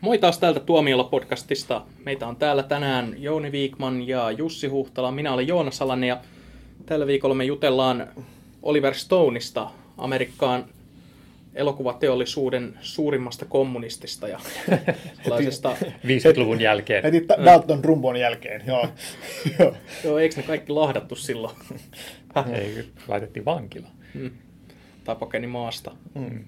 Moi 0.00 0.18
taas 0.18 0.38
täältä 0.38 0.60
Tuomiolla 0.60 1.04
podcastista. 1.04 1.82
Meitä 2.04 2.26
on 2.26 2.36
täällä 2.36 2.62
tänään 2.62 3.14
Jouni 3.16 3.52
Viikman 3.52 4.08
ja 4.08 4.30
Jussi 4.30 4.66
Huhtala. 4.66 5.10
Minä 5.10 5.32
olen 5.32 5.48
Joona 5.48 5.70
Salanen 5.70 6.08
ja 6.08 6.20
tällä 6.86 7.06
viikolla 7.06 7.34
me 7.34 7.44
jutellaan 7.44 8.08
Oliver 8.62 8.94
Stoneista, 8.94 9.70
Amerikkaan 9.98 10.64
elokuvateollisuuden 11.54 12.78
suurimmasta 12.80 13.44
kommunistista 13.44 14.28
ja 14.28 14.40
sellaisesta... 15.22 15.76
50-luvun 15.82 16.60
jälkeen. 16.60 17.02
Heti 17.02 17.28
Dalton 17.44 17.84
Rumbon 17.84 18.16
jälkeen, 18.16 18.62
joo. 18.66 18.88
joo. 20.04 20.18
eikö 20.18 20.36
ne 20.36 20.42
kaikki 20.42 20.72
lahdattu 20.72 21.16
silloin? 21.16 21.56
Ei, 22.52 22.84
laitettiin 23.08 23.44
vankila. 23.44 23.88
Mm. 24.14 24.30
Tai 25.04 25.16
pakeni 25.16 25.46
maasta. 25.46 25.90
Mm. 26.14 26.44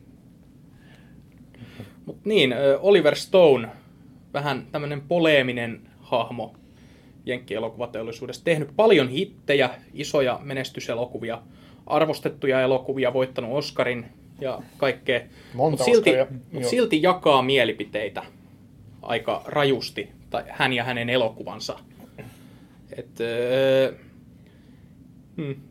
Mut 2.11 2.24
niin, 2.24 2.54
Oliver 2.80 3.16
Stone, 3.16 3.68
vähän 4.34 4.66
tämmöinen 4.72 5.00
poleeminen 5.00 5.80
hahmo 6.00 6.54
Jenkki-elokuvateollisuudessa. 7.26 8.44
Tehnyt 8.44 8.68
paljon 8.76 9.08
hittejä, 9.08 9.71
isoja 9.94 10.40
menestyselokuvia, 10.43 11.43
arvostettuja 11.86 12.61
elokuvia, 12.61 13.12
voittanut 13.12 13.58
Oscarin 13.58 14.07
ja 14.40 14.62
kaikkea. 14.76 15.21
Mutta 15.54 15.85
silti, 15.85 16.11
mut 16.52 16.64
silti 16.64 17.02
jakaa 17.02 17.43
mielipiteitä 17.43 18.22
aika 19.02 19.43
rajusti, 19.46 20.08
tai 20.30 20.44
hän 20.49 20.72
ja 20.72 20.85
hänen 20.85 21.11
elokuvansa. 21.11 21.79
Et, 22.96 23.21
öö, 23.21 23.94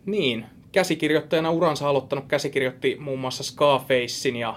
niin, 0.06 0.46
käsikirjoittajana 0.72 1.52
uransa 1.52 1.90
aloittanut 1.90 2.26
käsikirjoitti 2.28 2.98
muun 3.00 3.20
muassa 3.20 3.44
Scarfacein 3.44 4.36
ja 4.36 4.56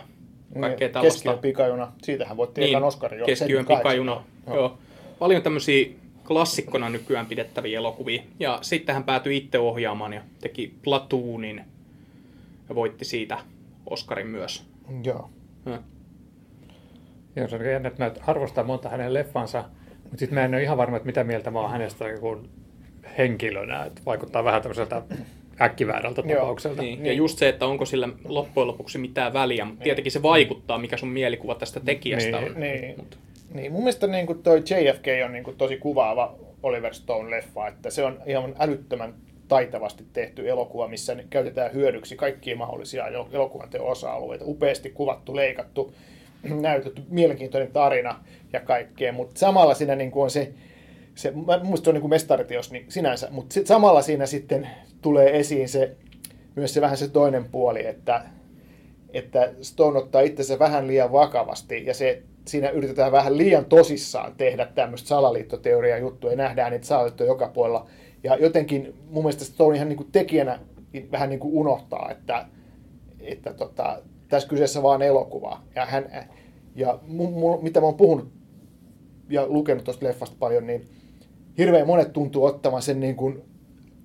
kaikkea 0.60 0.88
niin, 0.88 0.92
tällaista. 0.92 1.16
Keskiön 1.16 1.38
pikajuna, 1.38 1.92
siitähän 2.02 2.36
voitti 2.36 2.60
niin, 2.60 2.70
ekan 2.70 2.84
Oscarin 2.84 3.20
jo. 3.20 3.26
Keskiön 3.26 3.66
pikajuna, 3.66 4.24
joo. 4.46 4.56
joo. 4.56 4.78
Paljon 5.18 5.42
tämmöisiä 5.42 5.86
klassikkona 6.26 6.88
nykyään 6.90 7.26
pidettäviä 7.26 7.78
elokuvia. 7.78 8.22
Ja 8.40 8.58
sitten 8.62 8.94
hän 8.94 9.04
päätyi 9.04 9.36
itse 9.36 9.58
ohjaamaan 9.58 10.12
ja 10.12 10.20
teki 10.40 10.74
Platoonin 10.84 11.64
ja 12.68 12.74
voitti 12.74 13.04
siitä 13.04 13.38
Oscarin 13.90 14.26
myös. 14.26 14.64
Joo. 15.04 15.30
Ja. 15.66 15.82
Joo, 17.36 17.48
se 17.48 17.56
on 17.56 17.64
jännä, 17.64 17.88
että 17.88 18.04
mä 18.04 18.12
arvostan 18.26 18.66
monta 18.66 18.88
hänen 18.88 19.14
leffansa, 19.14 19.64
mutta 20.02 20.18
sitten 20.18 20.34
mä 20.34 20.44
en 20.44 20.54
ole 20.54 20.62
ihan 20.62 20.76
varma, 20.76 20.96
että 20.96 21.06
mitä 21.06 21.24
mieltä 21.24 21.50
mä 21.50 21.60
oon 21.60 21.70
hänestä 21.70 22.04
henkilönä. 23.18 23.84
Että 23.84 24.02
vaikuttaa 24.06 24.44
vähän 24.44 24.62
tämmöiseltä 24.62 25.02
äkkiväärältä 25.62 26.22
tapaukselta. 26.22 26.82
Niin. 26.82 27.06
Ja 27.06 27.12
just 27.12 27.38
se, 27.38 27.48
että 27.48 27.66
onko 27.66 27.84
sillä 27.84 28.08
loppujen 28.24 28.66
lopuksi 28.66 28.98
mitään 28.98 29.32
väliä, 29.32 29.64
mutta 29.64 29.78
niin. 29.78 29.84
tietenkin 29.84 30.12
se 30.12 30.22
vaikuttaa, 30.22 30.78
mikä 30.78 30.96
sun 30.96 31.08
mielikuva 31.08 31.54
tästä 31.54 31.80
tekijästä 31.80 32.40
niin. 32.40 32.54
on. 32.54 32.60
Niin. 32.60 32.94
Mut. 32.96 33.18
niin. 33.54 33.72
Mun 33.72 33.80
mielestä 33.80 34.06
niin 34.06 34.26
kuin 34.26 34.42
toi 34.42 34.58
JFK 34.58 35.06
on 35.24 35.32
niin 35.32 35.44
kuin 35.44 35.56
tosi 35.56 35.76
kuvaava 35.76 36.34
Oliver 36.62 36.92
Stone-leffa, 36.92 37.68
että 37.68 37.90
se 37.90 38.04
on 38.04 38.20
ihan 38.26 38.54
älyttömän 38.58 39.14
taitavasti 39.48 40.04
tehty 40.12 40.50
elokuva, 40.50 40.88
missä 40.88 41.16
käytetään 41.30 41.72
hyödyksi 41.72 42.16
kaikkia 42.16 42.56
mahdollisia 42.56 43.06
elokuvan 43.32 43.68
osa-alueita. 43.80 44.44
Upeasti 44.44 44.90
kuvattu, 44.90 45.36
leikattu, 45.36 45.94
näytetty, 46.60 47.02
mielenkiintoinen 47.08 47.72
tarina 47.72 48.24
ja 48.52 48.60
kaikkea, 48.60 49.12
mutta 49.12 49.38
samalla 49.38 49.74
siinä 49.74 49.96
niin 49.96 50.10
kuin 50.10 50.22
on 50.22 50.30
se 50.30 50.52
se, 51.14 51.32
musta 51.62 51.84
se 51.84 51.90
on 51.90 51.94
niin 51.94 52.00
kuin 52.00 52.10
mestariteos 52.10 52.72
niin 52.72 52.84
sinänsä, 52.88 53.28
mutta 53.30 53.54
sit 53.54 53.66
samalla 53.66 54.02
siinä 54.02 54.26
sitten 54.26 54.68
tulee 55.02 55.38
esiin 55.38 55.68
se, 55.68 55.96
myös 56.56 56.74
se 56.74 56.80
vähän 56.80 56.96
se 56.96 57.08
toinen 57.08 57.44
puoli, 57.44 57.86
että, 57.86 58.24
että 59.12 59.52
Stone 59.60 59.98
ottaa 59.98 60.20
itsensä 60.20 60.58
vähän 60.58 60.86
liian 60.86 61.12
vakavasti 61.12 61.86
ja 61.86 61.94
se, 61.94 62.22
siinä 62.46 62.70
yritetään 62.70 63.12
vähän 63.12 63.38
liian 63.38 63.64
tosissaan 63.64 64.34
tehdä 64.36 64.66
tämmöistä 64.66 65.08
salaliittoteoriaa 65.08 65.98
juttua 65.98 66.30
ja 66.30 66.36
nähdään 66.36 66.72
niitä 66.72 66.86
salaliittoja 66.86 67.30
joka 67.30 67.48
puolella. 67.48 67.86
Ja 68.24 68.36
jotenkin 68.36 68.94
mun 69.10 69.22
mielestä 69.22 69.44
Stone 69.44 69.76
ihan 69.76 69.88
niin 69.88 69.96
kuin 69.96 70.12
tekijänä 70.12 70.58
vähän 71.12 71.30
niin 71.30 71.40
kuin 71.40 71.54
unohtaa, 71.54 72.10
että, 72.10 72.46
että 73.20 73.54
tota, 73.54 74.02
tässä 74.28 74.48
kyseessä 74.48 74.82
vaan 74.82 75.02
elokuva. 75.02 75.62
Ja, 75.74 75.86
hän, 75.86 76.28
ja 76.74 76.98
mu, 77.06 77.30
mu, 77.30 77.60
mitä 77.60 77.80
mä 77.80 77.86
oon 77.86 77.94
puhunut 77.94 78.28
ja 79.28 79.46
lukenut 79.46 79.84
tuosta 79.84 80.06
leffasta 80.06 80.36
paljon, 80.38 80.66
niin 80.66 80.88
hirveän 81.58 81.86
monet 81.86 82.12
tuntuu 82.12 82.44
ottamaan 82.44 82.82
sen 82.82 83.00
niin 83.00 83.16
kuin 83.16 83.42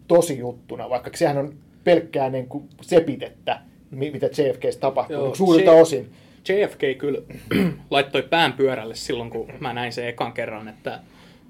tosi 0.08 0.38
juttuna, 0.38 0.90
vaikka 0.90 1.09
sehän 1.13 1.38
on 1.38 1.53
pelkkää 1.84 2.30
niin 2.30 2.47
kuin 2.47 2.69
sepitettä, 2.81 3.59
mitä 3.91 4.25
JFKssä 4.25 4.80
tapahtuu 4.80 5.16
Joo, 5.16 5.35
suurilta 5.35 5.72
J- 5.72 5.81
osin. 5.81 6.12
JFK 6.50 6.81
kyllä 6.97 7.22
laittoi 7.91 8.22
pään 8.22 8.53
pyörälle 8.53 8.96
silloin, 8.96 9.30
kun 9.30 9.47
mä 9.59 9.74
näin 9.74 9.94
sen 9.94 10.07
ekan 10.07 10.34
kerran, 10.34 10.68
että 10.68 11.00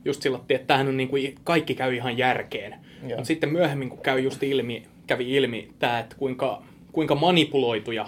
just 0.06 0.22
silloin, 0.22 0.44
että 0.50 0.68
tämähän 0.68 0.88
on 0.88 0.98
niin 0.98 1.10
kuin, 1.10 1.36
kaikki 1.44 1.76
käy 1.76 1.96
ihan 1.96 2.18
järkeen. 2.18 2.76
Mutta 3.02 3.26
sitten 3.26 3.52
myöhemmin, 3.52 3.90
kun 3.90 4.00
käy 4.00 4.20
just 4.20 4.44
ilmi, 4.44 4.84
kävi 5.08 5.36
ilmi 5.36 5.70
tämä, 5.80 6.00
että 6.00 6.16
kuinka, 6.20 6.64
kuinka 6.92 7.16
manipuloituja 7.16 8.08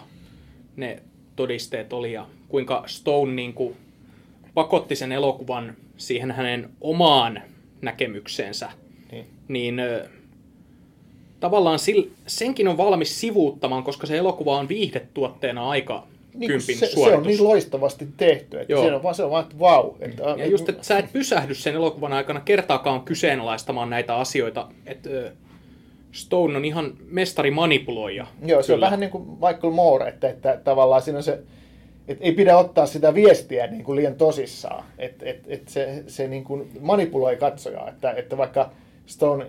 ne 0.75 1.03
todisteet 1.35 1.93
oli 1.93 2.13
ja 2.13 2.25
kuinka 2.47 2.83
Stone 2.87 3.33
niin 3.33 3.53
kuin, 3.53 3.75
pakotti 4.53 4.95
sen 4.95 5.11
elokuvan 5.11 5.75
siihen 5.97 6.31
hänen 6.31 6.69
omaan 6.81 7.41
näkemykseensä, 7.81 8.71
niin, 9.11 9.25
niin 9.47 9.81
tavallaan 11.39 11.79
sil, 11.85 12.01
senkin 12.27 12.67
on 12.67 12.77
valmis 12.77 13.19
sivuuttamaan, 13.19 13.83
koska 13.83 14.07
se 14.07 14.17
elokuva 14.17 14.57
on 14.57 14.69
viihdetuotteena 14.69 15.69
aika 15.69 16.07
niin 16.33 16.47
kympin 16.51 16.77
se, 16.77 16.85
se 16.85 17.15
on 17.15 17.23
niin 17.23 17.43
loistavasti 17.43 18.07
tehty, 18.17 18.59
että 18.59 18.73
Joo. 18.73 18.83
se 18.83 18.93
on 18.93 19.03
vaan, 19.03 19.15
se 19.15 19.23
on 19.23 19.31
vaan 19.31 19.43
että 19.43 19.59
vau. 19.59 19.91
Että, 19.99 20.23
ja 20.37 20.45
just, 20.45 20.69
että 20.69 20.83
sä 20.83 20.97
et 20.97 21.13
pysähdy 21.13 21.55
sen 21.55 21.75
elokuvan 21.75 22.13
aikana 22.13 22.39
kertaakaan 22.39 23.01
kyseenalaistamaan 23.01 23.89
näitä 23.89 24.15
asioita, 24.15 24.67
että 24.85 25.09
Stone 26.11 26.57
on 26.57 26.65
ihan 26.65 26.93
mestari 27.09 27.51
manipuloija. 27.51 28.27
Joo, 28.45 28.61
se 28.61 28.65
kyllä. 28.65 28.75
on 28.75 28.81
vähän 28.87 28.99
niin 28.99 29.09
kuin 29.09 29.29
Michael 29.29 29.73
Moore, 29.73 30.09
että, 30.09 30.29
että 30.29 30.59
tavallaan 30.63 31.01
siinä 31.01 31.17
on 31.17 31.23
se 31.23 31.39
et 32.09 32.17
ei 32.21 32.31
pidä 32.31 32.57
ottaa 32.57 32.85
sitä 32.85 33.13
viestiä 33.13 33.67
niin 33.67 33.83
kuin 33.83 33.95
liian 33.95 34.15
tosissaan, 34.15 34.83
että 34.97 35.25
et, 35.25 35.39
et 35.47 35.67
se, 35.67 36.03
se 36.07 36.27
niin 36.27 36.43
kuin 36.43 36.71
manipuloi 36.79 37.35
katsojaa, 37.35 37.89
että, 37.89 38.11
että 38.11 38.37
vaikka 38.37 38.71
Stone 39.05 39.45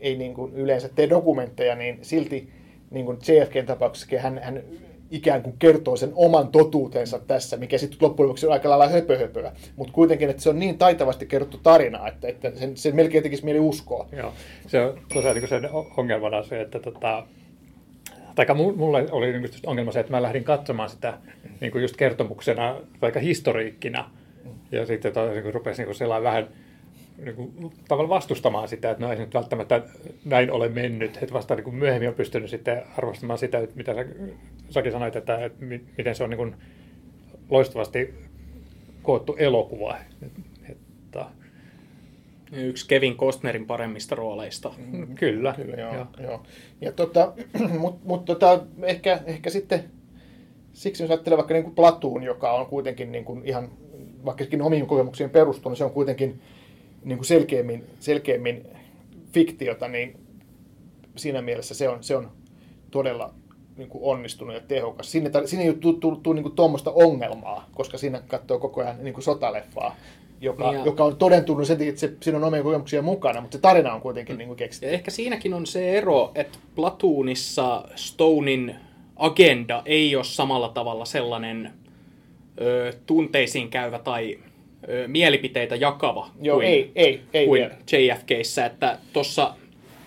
ei 0.00 0.16
niin 0.16 0.34
kuin 0.34 0.54
yleensä 0.54 0.88
tee 0.88 1.10
dokumentteja, 1.10 1.74
niin 1.74 1.98
silti 2.02 2.48
niin 2.90 3.06
kuin 3.06 3.18
JFKn 3.28 3.66
tapauksessa 3.66 4.18
hän, 4.18 4.40
hän 4.42 4.62
ikään 5.10 5.42
kuin 5.42 5.56
kertoo 5.58 5.96
sen 5.96 6.12
oman 6.14 6.48
totuutensa 6.48 7.18
tässä, 7.18 7.56
mikä 7.56 7.78
sitten 7.78 7.98
loppujen 8.00 8.28
lopuksi 8.28 8.46
on 8.46 8.52
aika 8.52 8.70
lailla 8.70 8.88
höpöhöpöä. 8.88 9.52
Mutta 9.76 9.92
kuitenkin, 9.92 10.30
että 10.30 10.42
se 10.42 10.50
on 10.50 10.58
niin 10.58 10.78
taitavasti 10.78 11.26
kerrottu 11.26 11.58
tarina, 11.62 12.08
että, 12.08 12.28
että 12.28 12.52
sen, 12.54 12.76
sen 12.76 12.96
melkein 12.96 13.22
tekisi 13.22 13.44
mieli 13.44 13.60
uskoa. 13.60 14.08
Joo, 14.12 14.32
se 14.66 14.80
on 14.80 15.00
tosiaan 15.14 15.36
niin 15.36 15.48
sen 15.48 15.68
ongelmana 15.96 16.42
se, 16.42 16.60
että 16.60 16.78
tota, 16.78 17.26
tai 18.46 18.56
mulle 18.56 19.06
oli 19.10 19.32
ongelma 19.66 19.92
se, 19.92 20.00
että 20.00 20.12
mä 20.12 20.22
lähdin 20.22 20.44
katsomaan 20.44 20.90
sitä 20.90 21.18
niin 21.60 21.72
kuin 21.72 21.82
just 21.82 21.96
kertomuksena, 21.96 22.76
vaikka 23.02 23.20
historiikkina. 23.20 24.10
Ja 24.72 24.86
sitten 24.86 25.12
to, 25.12 25.30
niin 25.30 25.54
rupesin 25.54 25.86
niin 25.86 25.94
sellainen 25.94 26.24
vähän 26.24 26.48
niin 27.24 27.36
kuin, 27.36 27.72
tavallaan 27.88 28.16
vastustamaan 28.16 28.68
sitä, 28.68 28.90
että 28.90 29.04
no 29.06 29.12
ei 29.12 29.18
nyt 29.18 29.34
välttämättä 29.34 29.82
näin 30.24 30.50
ole 30.50 30.68
mennyt. 30.68 31.16
Että 31.22 31.34
vasta 31.34 31.54
niin 31.54 31.64
kuin 31.64 31.76
myöhemmin 31.76 32.08
on 32.08 32.14
pystynyt 32.14 32.50
sitten 32.50 32.82
arvostamaan 32.98 33.38
sitä, 33.38 33.58
että 33.58 33.76
mitä 33.76 33.94
sä, 33.94 34.04
säkin 34.70 34.92
sanoit, 34.92 35.16
että, 35.16 35.44
että 35.44 35.64
miten 35.98 36.14
se 36.14 36.24
on 36.24 36.30
niin 36.30 36.38
kuin 36.38 36.54
loistavasti 37.50 38.14
koottu 39.02 39.36
elokuva. 39.38 39.96
Että, 40.68 41.26
Yksi 42.52 42.88
Kevin 42.88 43.16
Costnerin 43.16 43.66
paremmista 43.66 44.14
rooleista. 44.14 44.72
Mm, 44.78 45.14
kyllä. 45.14 45.54
Kyllä, 45.56 45.76
joo. 45.76 45.94
joo. 45.94 46.06
joo. 46.22 46.42
Ja 46.80 46.92
tota, 46.92 47.32
mutta 47.78 48.00
mut 48.04 48.24
tota, 48.24 48.60
ehkä, 48.82 49.20
ehkä 49.26 49.50
sitten 49.50 49.84
siksi 50.72 51.02
jos 51.02 51.10
ajattelee 51.10 51.36
vaikka 51.36 51.54
niin 51.54 51.64
kuin 51.64 51.74
Platoon, 51.74 52.22
joka 52.22 52.52
on 52.52 52.66
kuitenkin 52.66 53.12
niin 53.12 53.24
kuin 53.24 53.42
ihan, 53.44 53.70
vaikka 54.24 54.44
omiin 54.62 54.86
kokemuksiin 54.86 55.30
perustunut, 55.30 55.78
se 55.78 55.84
on 55.84 55.90
kuitenkin 55.90 56.40
niin 57.04 57.18
kuin 57.18 57.26
selkeämmin, 57.26 57.84
selkeämmin 58.00 58.66
fiktiota, 59.32 59.88
niin 59.88 60.20
siinä 61.16 61.42
mielessä 61.42 61.74
se 61.74 61.88
on, 61.88 62.02
se 62.02 62.16
on 62.16 62.30
todella 62.90 63.34
niin 63.76 63.88
kuin 63.88 64.04
onnistunut 64.04 64.54
ja 64.54 64.60
tehokas. 64.60 65.12
Sinne, 65.12 65.30
sinne 65.44 65.64
ei 65.64 65.74
tule, 65.74 65.98
tule, 65.98 66.18
tule 66.22 66.40
niin 66.40 66.52
tuommoista 66.52 66.90
ongelmaa, 66.90 67.68
koska 67.74 67.98
siinä 67.98 68.22
katsoo 68.28 68.58
koko 68.58 68.80
ajan 68.80 69.04
niin 69.04 69.14
kuin 69.14 69.24
sotaleffaa 69.24 69.96
joka, 70.40 70.72
ja. 70.72 70.84
joka 70.84 71.04
on 71.04 71.16
todentunut 71.16 71.66
sen, 71.66 71.82
että 71.82 72.00
se, 72.00 72.12
siinä 72.22 72.38
on 72.38 72.44
omia 72.44 72.62
kokemuksia 72.62 73.02
mukana, 73.02 73.40
mutta 73.40 73.56
se 73.56 73.60
tarina 73.60 73.94
on 73.94 74.00
kuitenkin 74.00 74.36
mm. 74.36 74.38
niin 74.38 74.48
kuin 74.48 74.56
keksitty. 74.56 74.86
Ja 74.86 74.92
ehkä 74.92 75.10
siinäkin 75.10 75.54
on 75.54 75.66
se 75.66 75.98
ero, 75.98 76.32
että 76.34 76.58
Platoonissa 76.74 77.84
Stonein 77.94 78.74
agenda 79.16 79.82
ei 79.86 80.16
ole 80.16 80.24
samalla 80.24 80.68
tavalla 80.68 81.04
sellainen 81.04 81.72
ö, 82.60 82.92
tunteisiin 83.06 83.68
käyvä 83.68 83.98
tai 83.98 84.38
ö, 84.88 85.08
mielipiteitä 85.08 85.76
jakava 85.76 86.30
Joo, 86.42 86.56
kuin, 86.56 86.68
ei, 86.68 86.92
ei, 86.94 87.20
ei 87.34 87.46
kuin 87.46 87.70
JFKissä, 87.92 88.66
että 88.66 88.98
tuossa 89.12 89.54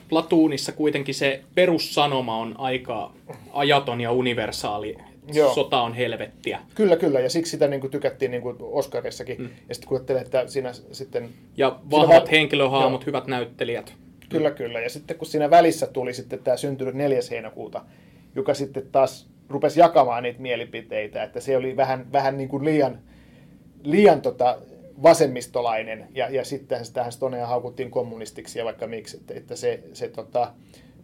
Platoonissa 0.09 0.71
kuitenkin 0.71 1.15
se 1.15 1.41
perussanoma 1.56 2.38
on 2.38 2.56
aika 2.57 3.12
ajaton 3.53 4.01
ja 4.01 4.12
universaali. 4.12 4.97
Joo. 5.34 5.54
sota 5.54 5.81
on 5.81 5.94
helvettiä. 5.94 6.60
Kyllä, 6.75 6.96
kyllä, 6.96 7.20
ja 7.20 7.30
siksi 7.30 7.52
sitä 7.52 7.68
niin 7.68 7.81
kuin, 7.81 7.92
tykättiin 7.92 8.31
niin 8.31 8.42
kuin 8.42 8.58
Oscarissakin. 8.60 9.42
Mm. 9.42 9.50
Ja 9.70 9.75
sitten 9.75 9.90
kun 9.90 10.18
että 10.22 10.48
siinä 10.48 10.72
sitten... 10.92 11.30
Ja 11.58 11.80
vahvat 11.92 12.16
siinä 12.16 12.31
henkilöhahmot, 12.31 13.02
joo. 13.02 13.06
hyvät 13.06 13.28
näyttelijät. 13.28 13.94
Kyllä, 14.30 14.52
kyllä. 14.52 14.80
Ja 14.80 14.90
sitten 14.90 15.18
kun 15.18 15.28
siinä 15.28 15.50
välissä 15.50 15.88
tuli 15.88 16.14
sitten 16.14 16.40
tämä 16.40 16.58
syntynyt 16.58 16.96
4. 16.96 17.20
heinäkuuta, 17.31 17.81
joka 18.36 18.54
sitten 18.54 18.88
taas 18.92 19.30
rupesi 19.50 19.80
jakamaan 19.80 20.24
niitä 20.24 20.42
mielipiteitä, 20.42 21.24
että 21.24 21.40
se 21.40 21.58
oli 21.58 21.78
vähän, 21.78 22.12
vähän 22.12 22.38
niin 22.38 22.50
kuin 22.50 22.66
liian, 22.66 23.00
liian 23.84 24.22
tota, 24.22 24.58
vasemmistolainen, 25.04 26.08
ja, 26.16 26.30
ja 26.30 26.46
sitten 26.46 26.81
tähän 26.94 27.12
Stonea 27.12 27.48
haukuttiin 27.48 27.92
kommunistiksi 27.92 28.60
ja 28.60 28.66
vaikka 28.66 28.88
miksi, 28.88 29.18
että, 29.18 29.34
että 29.34 29.56
se, 29.56 29.84
se 29.94 30.08
tota, 30.08 30.54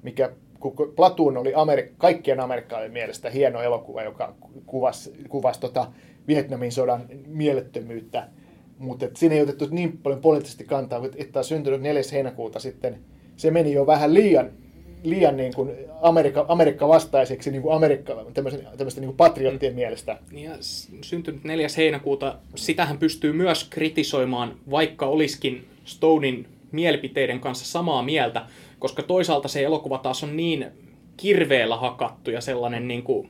mikä 0.03 0.31
kun 0.59 0.93
Platoon 0.95 1.37
oli 1.37 1.53
Amerik- 1.53 1.93
kaikkien 1.97 2.39
amerikkalaisten 2.39 2.93
mielestä 2.93 3.29
hieno 3.29 3.61
elokuva, 3.61 4.03
joka 4.03 4.35
kuvasi, 4.65 5.13
kuvasi 5.29 5.59
tota 5.59 5.87
Vietnamin 6.27 6.71
sodan 6.71 7.05
mielettömyyttä, 7.27 8.27
mutta 8.77 9.05
siinä 9.15 9.35
ei 9.35 9.41
otettu 9.41 9.67
niin 9.71 9.97
paljon 9.97 10.21
poliittisesti 10.21 10.63
kantaa, 10.63 11.01
että 11.15 11.39
on 11.39 11.45
syntynyt 11.45 11.81
4. 11.81 12.01
heinäkuuta 12.11 12.59
sitten, 12.59 12.99
se 13.35 13.51
meni 13.51 13.73
jo 13.73 13.87
vähän 13.87 14.13
liian, 14.13 14.49
liian 15.03 15.37
niin 15.37 15.53
kuin 15.53 15.71
Amerikka, 16.01 16.45
Amerikka 16.47 16.87
vastaiseksi 16.87 17.51
niin 17.51 17.61
kuin 17.61 17.75
Amerikka, 17.75 18.25
tämmöisten, 18.33 18.67
tämmöisten 18.77 19.01
niin 19.01 19.09
kuin 19.09 19.17
patriottien 19.17 19.73
mm. 19.73 19.75
mielestä. 19.75 20.17
Ja 20.31 20.51
syntynyt 21.01 21.43
4. 21.43 21.67
heinäkuuta, 21.77 22.35
sitähän 22.55 22.97
pystyy 22.97 23.33
myös 23.33 23.63
kritisoimaan, 23.63 24.55
vaikka 24.71 25.05
olisikin 25.05 25.67
Stonein 25.85 26.47
mielipiteiden 26.71 27.39
kanssa 27.39 27.65
samaa 27.65 28.03
mieltä, 28.03 28.45
koska 28.79 29.03
toisaalta 29.03 29.47
se 29.47 29.63
elokuva 29.63 29.97
taas 29.97 30.23
on 30.23 30.37
niin 30.37 30.65
kirveellä 31.17 31.77
hakattu 31.77 32.31
ja 32.31 32.41
sellainen 32.41 32.87
niin 32.87 33.03
kuin 33.03 33.29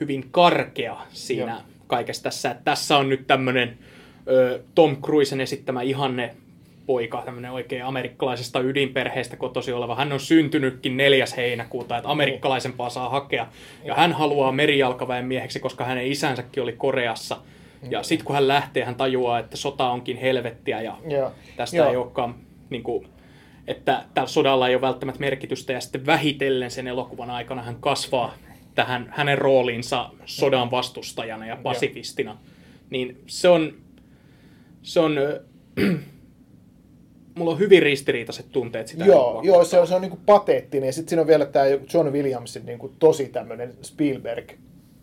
hyvin 0.00 0.28
karkea 0.30 0.96
siinä 1.08 1.52
Joo. 1.52 1.62
kaikessa 1.86 2.22
tässä. 2.22 2.50
Että 2.50 2.64
tässä 2.64 2.96
on 2.96 3.08
nyt 3.08 3.26
tämmöinen 3.26 3.78
Tom 4.74 4.96
Cruisen 4.96 5.40
esittämä 5.40 5.82
ihanne 5.82 6.34
poika, 6.86 7.22
tämmöinen 7.24 7.50
oikein 7.50 7.84
amerikkalaisesta 7.84 8.60
ydinperheestä 8.60 9.36
kotosi 9.36 9.72
oleva. 9.72 9.94
Hän 9.94 10.12
on 10.12 10.20
syntynytkin 10.20 10.96
4. 10.96 11.24
heinäkuuta, 11.36 11.96
että 11.96 12.10
amerikkalaisempaa 12.10 12.90
saa 12.90 13.08
hakea. 13.08 13.46
Ja 13.84 13.94
hän 13.94 14.12
haluaa 14.12 14.52
merijalkaväen 14.52 15.26
mieheksi, 15.26 15.60
koska 15.60 15.84
hänen 15.84 16.06
isänsäkin 16.06 16.62
oli 16.62 16.72
Koreassa. 16.72 17.36
Ja 17.90 18.02
sitten 18.02 18.26
kun 18.26 18.34
hän 18.34 18.48
lähtee, 18.48 18.84
hän 18.84 18.94
tajuaa, 18.94 19.38
että 19.38 19.56
sota 19.56 19.90
onkin 19.90 20.16
helvettiä 20.16 20.82
ja 20.82 20.96
Joo. 21.08 21.32
tästä 21.56 21.76
Joo. 21.76 21.90
ei 21.90 21.96
olekaan 21.96 22.34
niin 22.70 22.82
kuin, 22.82 23.08
että 23.68 24.04
tällä 24.14 24.28
sodalla 24.28 24.68
ei 24.68 24.74
ole 24.74 24.80
välttämättä 24.80 25.20
merkitystä, 25.20 25.72
ja 25.72 25.80
sitten 25.80 26.06
vähitellen 26.06 26.70
sen 26.70 26.86
elokuvan 26.86 27.30
aikana 27.30 27.62
hän 27.62 27.76
kasvaa 27.80 28.34
tähän 28.74 29.12
hänen 29.16 29.38
rooliinsa 29.38 30.10
sodan 30.24 30.70
vastustajana 30.70 31.46
ja 31.46 31.56
pasifistina. 31.62 32.38
Niin 32.90 33.22
se 33.26 33.48
on, 33.48 33.74
se 34.82 35.00
on 35.00 35.16
mulla 37.38 37.50
on 37.50 37.58
hyvin 37.58 37.82
ristiriitaiset 37.82 38.46
tunteet 38.52 38.88
sitä. 38.88 39.04
Joo, 39.04 39.40
joo 39.44 39.64
se 39.64 39.78
on, 39.78 39.86
se 39.86 39.94
on 39.94 40.02
niin 40.02 40.20
pateettinen. 40.26 40.86
Ja 40.86 40.92
sitten 40.92 41.08
siinä 41.08 41.20
on 41.20 41.26
vielä 41.26 41.46
tämä 41.46 41.64
John 41.94 42.12
Williamsin 42.12 42.66
niin 42.66 42.78
kuin 42.78 42.92
tosi 42.98 43.28
tämmöinen 43.28 43.74
Spielberg 43.82 44.52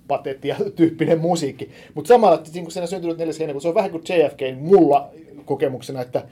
patettia 0.07 0.55
tyyppinen 0.75 1.19
musiikki. 1.19 1.69
Mutta 1.93 2.07
samalla, 2.07 2.35
että 2.35 2.49
niin 2.53 2.71
siinä 2.71 2.87
syntynyt 2.87 3.17
neljäs 3.17 3.39
heinäkuuta, 3.39 3.61
se 3.61 3.67
on 3.67 3.75
vähän 3.75 3.91
kuin 3.91 4.03
JFK 4.09 4.59
mulla 4.59 5.09
kokemuksena, 5.45 6.01
että 6.01 6.23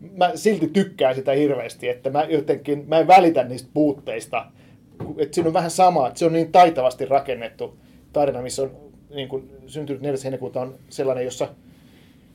mä 0.00 0.32
silti 0.34 0.68
tykkään 0.68 1.14
sitä 1.14 1.32
hirveästi, 1.32 1.88
että 1.88 2.10
mä 2.10 2.24
jotenkin, 2.24 2.84
mä 2.88 2.98
en 2.98 3.06
välitä 3.06 3.44
niistä 3.44 3.68
puutteista. 3.74 4.46
Että 5.16 5.34
siinä 5.34 5.48
on 5.48 5.54
vähän 5.54 5.70
sama, 5.70 6.08
että 6.08 6.18
se 6.18 6.26
on 6.26 6.32
niin 6.32 6.52
taitavasti 6.52 7.04
rakennettu 7.04 7.78
tarina, 8.12 8.42
missä 8.42 8.62
on 8.62 8.70
niin 9.14 9.28
kuin 9.28 9.50
syntynyt 9.66 10.02
4. 10.02 10.18
heinäkuuta 10.24 10.60
on 10.60 10.78
sellainen, 10.88 11.24
jossa 11.24 11.48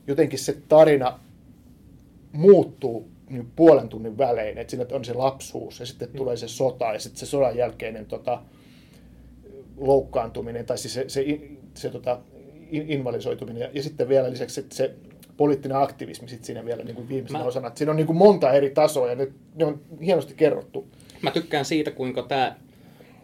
jotenkin 0.06 0.38
se 0.38 0.56
tarina 0.68 1.20
muuttuu 2.32 3.08
niin 3.30 3.52
puolen 3.56 3.88
tunnin 3.88 4.18
välein, 4.18 4.58
että 4.58 4.70
siinä 4.70 4.86
on 4.92 5.04
se 5.04 5.14
lapsuus 5.14 5.80
ja 5.80 5.86
sitten 5.86 6.08
tulee 6.16 6.36
se 6.36 6.48
sota 6.48 6.92
ja 6.92 6.98
sitten 6.98 7.20
se 7.20 7.26
sodan 7.26 7.56
jälkeinen 7.56 8.06
tota, 8.06 8.42
loukkaantuminen 9.76 10.66
tai 10.66 10.78
siis 10.78 10.94
se, 10.94 11.04
se, 11.08 11.24
se, 11.24 11.40
se 11.74 11.90
tota, 11.90 12.18
invalisoituminen 12.70 13.60
ja, 13.60 13.70
ja 13.72 13.82
sitten 13.82 14.08
vielä 14.08 14.30
lisäksi 14.30 14.54
se, 14.54 14.66
se 14.70 14.94
poliittinen 15.36 15.78
aktivismi 15.78 16.28
sit 16.28 16.44
siinä 16.44 16.64
vielä 16.64 16.84
niin 16.84 16.94
kuin 16.94 17.08
viimeisenä 17.08 17.38
Mä... 17.38 17.44
osana. 17.44 17.68
Että 17.68 17.78
siinä 17.78 17.90
on 17.90 17.96
niin 17.96 18.06
kuin 18.06 18.16
monta 18.16 18.52
eri 18.52 18.70
tasoa 18.70 19.08
ja 19.08 19.14
ne, 19.14 19.28
ne 19.54 19.64
on 19.64 19.80
hienosti 20.00 20.34
kerrottu. 20.34 20.88
Mä 21.22 21.30
tykkään 21.30 21.64
siitä, 21.64 21.90
kuinka 21.90 22.22
tämä 22.22 22.56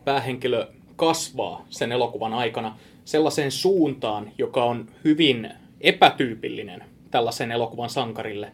päähenkilö 0.04 0.66
kasvaa 0.96 1.66
sen 1.70 1.92
elokuvan 1.92 2.34
aikana 2.34 2.78
sellaiseen 3.04 3.50
suuntaan, 3.50 4.30
joka 4.38 4.64
on 4.64 4.86
hyvin 5.04 5.50
epätyypillinen 5.80 6.84
tällaisen 7.10 7.52
elokuvan 7.52 7.90
sankarille. 7.90 8.52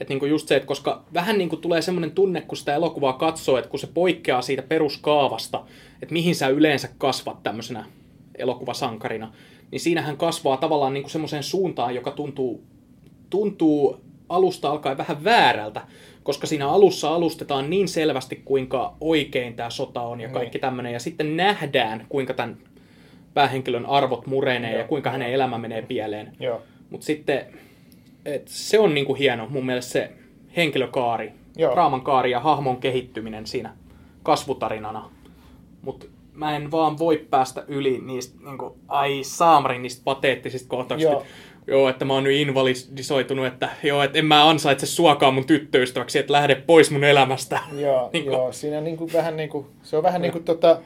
Että 0.00 0.14
niinku 0.14 0.26
just 0.26 0.48
se, 0.48 0.56
että 0.56 0.66
koska 0.66 1.04
vähän 1.14 1.38
niinku 1.38 1.56
tulee 1.56 1.82
semmoinen 1.82 2.10
tunne, 2.10 2.40
kun 2.40 2.56
sitä 2.56 2.74
elokuvaa 2.74 3.12
katsoo, 3.12 3.58
että 3.58 3.70
kun 3.70 3.80
se 3.80 3.86
poikkeaa 3.86 4.42
siitä 4.42 4.62
peruskaavasta, 4.62 5.64
että 6.02 6.12
mihin 6.12 6.34
sä 6.34 6.48
yleensä 6.48 6.88
kasvat 6.98 7.42
tämmöisenä 7.42 7.84
elokuvasankarina, 8.38 9.32
niin 9.70 9.80
siinähän 9.80 10.16
kasvaa 10.16 10.56
tavallaan 10.56 10.94
niinku 10.94 11.08
semmoiseen 11.08 11.42
suuntaan, 11.42 11.94
joka 11.94 12.10
tuntuu 12.10 12.64
tuntuu 13.32 14.00
alusta 14.28 14.70
alkaen 14.70 14.98
vähän 14.98 15.24
väärältä, 15.24 15.80
koska 16.22 16.46
siinä 16.46 16.68
alussa 16.68 17.14
alustetaan 17.14 17.70
niin 17.70 17.88
selvästi, 17.88 18.42
kuinka 18.44 18.96
oikein 19.00 19.54
tämä 19.54 19.70
sota 19.70 20.00
on 20.00 20.20
ja 20.20 20.28
niin. 20.28 20.34
kaikki 20.34 20.58
tämmöinen, 20.58 20.92
ja 20.92 21.00
sitten 21.00 21.36
nähdään, 21.36 22.06
kuinka 22.08 22.34
tämän 22.34 22.56
päähenkilön 23.34 23.86
arvot 23.86 24.26
murenee 24.26 24.70
Joo. 24.70 24.80
ja 24.80 24.88
kuinka 24.88 25.10
hänen 25.10 25.32
elämä 25.32 25.58
menee 25.58 25.82
pieleen. 25.82 26.36
Mutta 26.90 27.06
sitten 27.06 27.46
et 28.24 28.48
se 28.48 28.78
on 28.78 28.94
niinku 28.94 29.14
hieno 29.14 29.46
mun 29.50 29.66
mielestä 29.66 29.92
se 29.92 30.10
henkilökaari, 30.56 31.32
Joo. 31.56 31.72
draaman 31.72 32.02
kaari 32.02 32.30
ja 32.30 32.40
hahmon 32.40 32.76
kehittyminen 32.76 33.46
siinä 33.46 33.76
kasvutarinana. 34.22 35.10
Mutta 35.82 36.06
mä 36.32 36.56
en 36.56 36.70
vaan 36.70 36.98
voi 36.98 37.26
päästä 37.30 37.64
yli 37.68 38.00
niistä, 38.04 38.38
niinku, 38.44 38.76
ai 38.88 39.20
saamarin 39.22 39.82
niistä 39.82 40.02
pateettisista 40.04 40.68
kohtauksista. 40.68 41.24
Joo, 41.66 41.88
että 41.88 42.04
mä 42.04 42.12
oon 42.12 42.24
nyt 42.24 42.32
invalidisoitunut, 42.32 43.46
että 43.46 43.68
joo, 43.82 44.02
että 44.02 44.18
en 44.18 44.26
mä 44.26 44.48
ansaitse 44.48 44.86
suokaa 44.86 45.30
mun 45.30 45.44
tyttöystäväksi, 45.44 46.18
että 46.18 46.32
lähde 46.32 46.54
pois 46.54 46.90
mun 46.90 47.04
elämästä. 47.04 47.60
Joo, 47.76 48.10
niin 48.12 48.24
joo 48.24 48.52
siinä 48.52 48.80
niin 48.80 48.96
kuin, 48.96 49.12
vähän 49.12 49.36
niin 49.36 49.48
kuin, 49.48 49.66
se 49.82 49.96
on 49.96 50.02
vähän 50.02 50.22
niin 50.22 50.32
kuin 50.32 50.44
tota, 50.44 50.78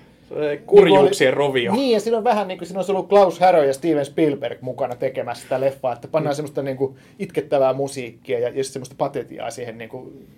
kurjuuksien 0.66 1.28
niin 1.28 1.36
rovio. 1.36 1.72
Niin, 1.72 1.92
ja 1.92 2.00
siinä 2.00 2.18
on 2.18 2.24
vähän 2.24 2.48
niin 2.48 2.58
kuin, 2.58 2.68
siinä 2.68 2.80
on 2.80 2.86
ollut 2.88 3.08
Klaus 3.08 3.40
Harrow 3.40 3.66
ja 3.66 3.74
Steven 3.74 4.06
Spielberg 4.06 4.60
mukana 4.60 4.96
tekemässä 4.96 5.42
sitä 5.42 5.60
leffaa, 5.60 5.92
että 5.92 6.08
pannaan 6.08 6.34
mm. 6.34 6.36
semmoista 6.36 6.62
niin 6.62 6.76
kuin, 6.76 6.96
itkettävää 7.18 7.72
musiikkia 7.72 8.38
ja, 8.38 8.48
ja 8.48 8.64
semmoista 8.64 8.94
patetiaa 8.98 9.50
siihen 9.50 9.78
niin 9.78 9.90
kuin, 9.90 10.28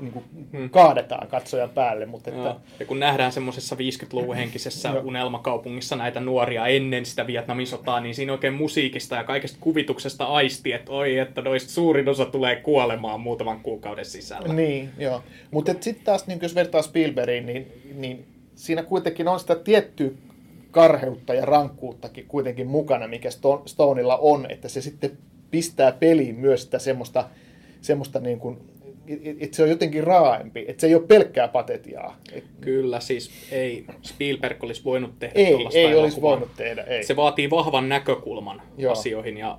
niin 0.00 0.12
kuin, 0.12 0.24
mm. 0.52 0.70
kaadetaan 0.70 1.28
katsojan 1.28 1.70
päälle. 1.70 2.06
Mutta 2.06 2.30
että... 2.30 2.56
Ja 2.80 2.86
kun 2.86 3.00
nähdään 3.00 3.32
semmoisessa 3.32 3.76
50-luvun 3.76 4.36
henkisessä 4.36 4.92
unelmakaupungissa 5.04 5.96
näitä 5.96 6.20
nuoria 6.20 6.66
ennen 6.66 7.06
sitä 7.06 7.26
Vietnamin 7.26 7.66
sotaa, 7.66 8.00
niin 8.00 8.14
siinä 8.14 8.32
oikein 8.32 8.54
musiikista 8.54 9.16
ja 9.16 9.24
kaikesta 9.24 9.58
kuvituksesta 9.60 10.24
aisti, 10.24 10.72
että 10.72 10.92
oi, 10.92 11.18
että 11.18 11.42
noista 11.42 11.70
suurin 11.70 12.08
osa 12.08 12.24
tulee 12.26 12.56
kuolemaan 12.56 13.20
muutaman 13.20 13.60
kuukauden 13.60 14.04
sisällä. 14.04 14.54
Niin, 14.54 14.90
joo. 14.98 15.22
Mutta 15.50 15.72
sitten 15.80 16.04
taas, 16.04 16.26
niin 16.26 16.38
jos 16.42 16.54
vertaa 16.54 16.82
Spielbergiin, 16.82 17.46
niin, 17.46 17.72
niin 17.94 18.33
siinä 18.54 18.82
kuitenkin 18.82 19.28
on 19.28 19.40
sitä 19.40 19.54
tiettyä 19.54 20.10
karheutta 20.70 21.34
ja 21.34 21.44
rankkuuttakin 21.44 22.26
kuitenkin 22.28 22.66
mukana, 22.66 23.08
mikä 23.08 23.28
Stoneilla 23.66 24.16
on, 24.16 24.46
että 24.50 24.68
se 24.68 24.80
sitten 24.80 25.18
pistää 25.50 25.92
peliin 25.92 26.34
myös 26.34 26.62
sitä 26.62 26.78
semmoista, 26.78 27.28
semmoista 27.80 28.20
niin 28.20 28.38
kuin, 28.38 28.56
että 29.40 29.56
se 29.56 29.62
on 29.62 29.68
jotenkin 29.68 30.04
raaempi, 30.04 30.64
että 30.68 30.80
se 30.80 30.86
ei 30.86 30.94
ole 30.94 31.06
pelkkää 31.06 31.48
patetiaa. 31.48 32.16
Kyllä, 32.60 33.00
siis 33.00 33.30
ei 33.50 33.84
Spielberg 34.02 34.64
olisi 34.64 34.84
voinut 34.84 35.18
tehdä 35.18 35.32
Ei, 35.34 35.46
ei 35.46 35.52
elokuvaa. 35.52 36.02
olisi 36.02 36.20
voinut 36.20 36.50
tehdä, 36.56 36.82
ei. 36.82 37.04
Se 37.04 37.16
vaatii 37.16 37.50
vahvan 37.50 37.88
näkökulman 37.88 38.62
Joo. 38.78 38.92
asioihin 38.92 39.36
ja 39.36 39.58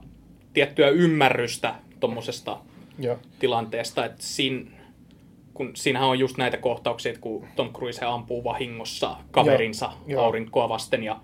tiettyä 0.53 0.89
ymmärrystä 0.89 1.75
tuommoisesta 1.99 2.57
tilanteesta, 3.39 4.05
että 4.05 4.17
siinä 4.19 4.71
kun 5.55 5.71
siinähän 5.75 6.09
on 6.09 6.19
just 6.19 6.37
näitä 6.37 6.57
kohtauksia, 6.57 7.09
että 7.09 7.21
kun 7.21 7.47
Tom 7.55 7.73
Cruise 7.73 8.05
ampuu 8.05 8.43
vahingossa 8.43 9.15
kaverinsa 9.31 9.91
Joo, 10.07 10.23
aurinkoa 10.23 10.69
vasten 10.69 11.03
ja 11.03 11.19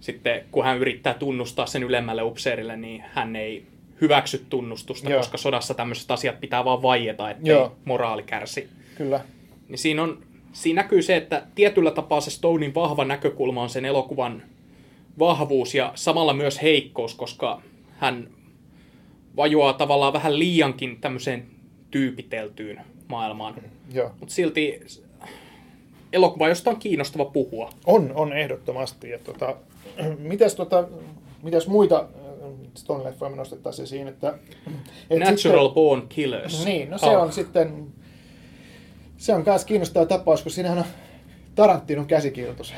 sitten 0.00 0.44
kun 0.50 0.64
hän 0.64 0.78
yrittää 0.78 1.14
tunnustaa 1.14 1.66
sen 1.66 1.82
ylemmälle 1.82 2.22
upseerille, 2.22 2.76
niin 2.76 3.04
hän 3.12 3.36
ei 3.36 3.66
hyväksy 4.00 4.46
tunnustusta, 4.48 5.10
Joo. 5.10 5.18
koska 5.20 5.38
sodassa 5.38 5.74
tämmöiset 5.74 6.10
asiat 6.10 6.40
pitää 6.40 6.64
vaan 6.64 6.82
vaieta, 6.82 7.30
ettei 7.30 7.52
Joo. 7.52 7.76
moraali 7.84 8.22
kärsi. 8.22 8.68
Kyllä. 8.96 9.20
Niin 9.68 9.78
siinä, 9.78 10.02
on, 10.02 10.22
siinä 10.52 10.82
näkyy 10.82 11.02
se, 11.02 11.16
että 11.16 11.42
tietyllä 11.54 11.90
tapaa 11.90 12.20
se 12.20 12.30
Stonein 12.30 12.74
vahva 12.74 13.04
näkökulma 13.04 13.62
on 13.62 13.70
sen 13.70 13.84
elokuvan 13.84 14.42
vahvuus 15.18 15.74
ja 15.74 15.92
samalla 15.94 16.32
myös 16.32 16.62
heikkous, 16.62 17.14
koska 17.14 17.62
hän 17.98 18.28
vajoaa 19.36 19.72
tavallaan 19.72 20.12
vähän 20.12 20.38
liiankin 20.38 21.00
tämmöiseen 21.00 21.46
tyypiteltyyn 21.90 22.95
maailmaan. 23.08 23.54
Mutta 24.20 24.34
silti 24.34 24.80
elokuva, 26.12 26.48
josta 26.48 26.70
on 26.70 26.76
kiinnostava 26.76 27.24
puhua. 27.24 27.70
On, 27.86 28.12
on 28.14 28.32
ehdottomasti. 28.32 29.10
Ja 29.10 29.18
tota, 29.18 29.56
mitäs, 30.18 30.54
tota, 30.54 30.88
mitäs 31.42 31.66
muita 31.66 31.98
äh, 31.98 32.48
Stone-leffoja 32.74 33.30
me 33.30 33.36
nostettaisiin 33.36 33.84
esiin? 33.84 34.08
Että, 34.08 34.34
et 35.10 35.18
Natural 35.18 35.36
sitten, 35.36 35.74
Born 35.74 36.02
Killers. 36.08 36.64
Niin, 36.64 36.90
no 36.90 36.98
se 36.98 37.06
Ah. 37.06 37.22
on 37.22 37.32
sitten, 37.32 37.86
se 39.16 39.34
on 39.34 39.42
myös 39.46 39.64
kiinnostava 39.64 40.06
tapaus, 40.06 40.42
kun 40.42 40.52
siinähän 40.52 40.78
on 40.78 40.84
Tarantinon 41.54 42.06
käsikirjoitus. 42.06 42.74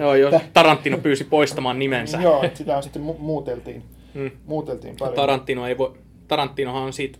Joo, 0.00 0.14
jo 0.14 0.30
Tarantino 0.52 0.98
pyysi 0.98 1.24
poistamaan 1.24 1.78
nimensä. 1.78 2.20
Joo, 2.22 2.42
että 2.42 2.58
sitä 2.58 2.76
on 2.76 2.82
sitten 2.82 3.02
mu- 3.02 3.18
muuteltiin, 3.18 3.82
Mm. 4.14 4.30
muuteltiin 4.46 4.96
paljon. 4.98 5.16
Tarantino 5.16 5.66
ei 5.66 5.78
voi... 5.78 5.94
Tarantinohan 6.28 6.82
on 6.82 6.92
siitä, 6.92 7.18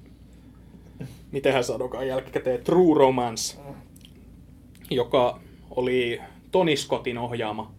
miten 1.32 1.52
hän 1.52 1.64
sanokaan 1.64 2.08
jälkikäteen, 2.08 2.64
True 2.64 2.98
Romance, 2.98 3.58
joka 4.90 5.40
oli 5.70 6.20
Tony 6.50 6.76
Scottin 6.76 7.18
ohjaama. 7.18 7.74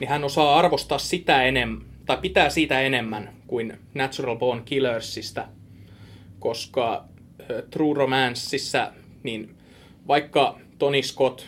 Niin 0.00 0.08
hän 0.08 0.24
osaa 0.24 0.58
arvostaa 0.58 0.98
sitä 0.98 1.42
enemmän, 1.42 1.86
tai 2.06 2.16
pitää 2.16 2.50
siitä 2.50 2.80
enemmän 2.80 3.32
kuin 3.46 3.78
Natural 3.94 4.36
Born 4.36 4.62
Killersista, 4.64 5.48
koska 6.38 7.04
True 7.70 7.94
Romanceissa, 7.94 8.92
niin 9.22 9.54
vaikka 10.08 10.58
Tony 10.78 11.02
Scott 11.02 11.42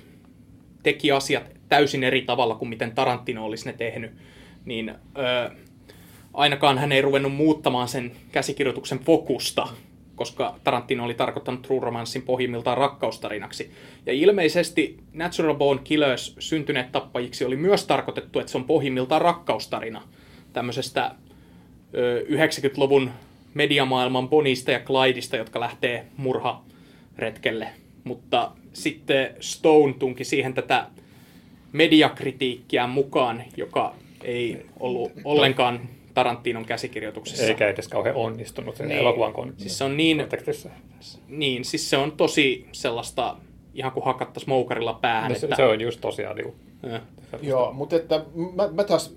teki 0.83 1.13
asiat 1.13 1.51
täysin 1.69 2.05
eri 2.05 2.23
tavalla 2.23 2.55
kuin 2.55 2.69
miten 2.69 2.95
Tarantino 2.95 3.45
olisi 3.45 3.67
ne 3.67 3.73
tehnyt, 3.73 4.13
niin 4.65 4.89
ö, 4.89 5.51
ainakaan 6.35 6.79
hän 6.79 6.93
ei 6.93 7.03
ruvennut 7.03 7.35
muuttamaan 7.35 7.89
sen 7.89 8.13
käsikirjoituksen 8.33 8.99
fokusta, 8.99 9.69
koska 10.17 10.55
Tarantino 10.65 11.05
oli 11.05 11.15
tarkoittanut 11.15 11.63
True 11.63 11.81
Romancein 11.81 12.25
pohjimmiltaan 12.25 12.79
rakkaustarinaksi. 12.79 13.71
Ja 14.07 14.13
ilmeisesti 14.13 14.99
Natural 15.13 15.55
Born 15.55 15.81
Killers 15.85 16.37
syntyneet 16.39 16.93
tappajiksi 16.93 17.45
oli 17.45 17.57
myös 17.57 17.87
tarkoitettu, 17.87 18.39
että 18.39 18.53
se 18.53 18.59
on 18.59 18.65
pohjimmiltaan 18.65 19.23
rakkaustarina 19.23 20.03
tämmöisestä 20.53 21.15
ö, 21.95 22.25
90-luvun 22.29 23.11
mediamaailman 23.55 24.29
Bonista 24.29 24.71
ja 24.71 24.81
Clydeista, 24.81 25.37
jotka 25.37 25.61
lähtee 25.61 26.07
murharetkelle. 26.17 27.69
Mutta 28.05 28.51
sitten 28.73 29.35
Stone 29.41 29.93
tunki 29.93 30.25
siihen 30.25 30.55
tätä 30.55 30.87
mediakritiikkiä 31.73 32.87
mukaan, 32.87 33.43
joka 33.57 33.95
ei 34.25 34.67
ollut 34.81 35.13
ollenkaan 35.25 35.81
Tarantinon 36.15 36.65
käsikirjoituksessa. 36.65 37.45
Eikä 37.45 37.69
edes 37.69 37.89
kauhean 37.89 38.17
onnistunut 38.17 38.77
sen 38.77 38.89
Niin. 38.89 39.01
elokuvan 39.01 39.33
kon- 39.33 39.53
Siis 39.57 39.79
se 39.79 39.85
on 39.85 39.97
niin, 39.97 40.19
kontekstissa. 40.19 40.69
niin, 41.29 41.65
siis 41.65 41.91
se 41.91 41.97
on 41.97 42.13
tosi 42.13 42.67
sellaista, 42.73 43.37
ihan 43.75 43.93
kuin 43.93 44.05
hakattaisi 44.05 44.49
moukarilla 44.49 44.99
päähän. 45.03 45.33
No, 45.33 45.39
se, 45.39 45.47
että, 45.47 45.57
se 45.57 45.65
on 45.65 45.81
just 45.81 46.01
tosiaan 46.01 46.37
niinku, 46.37 46.55
Äh, 46.95 47.01
Joo, 47.43 47.73
mutta 47.73 47.97
että 47.97 48.25
mä, 48.55 48.69
mä 48.73 48.85
taas 48.85 49.15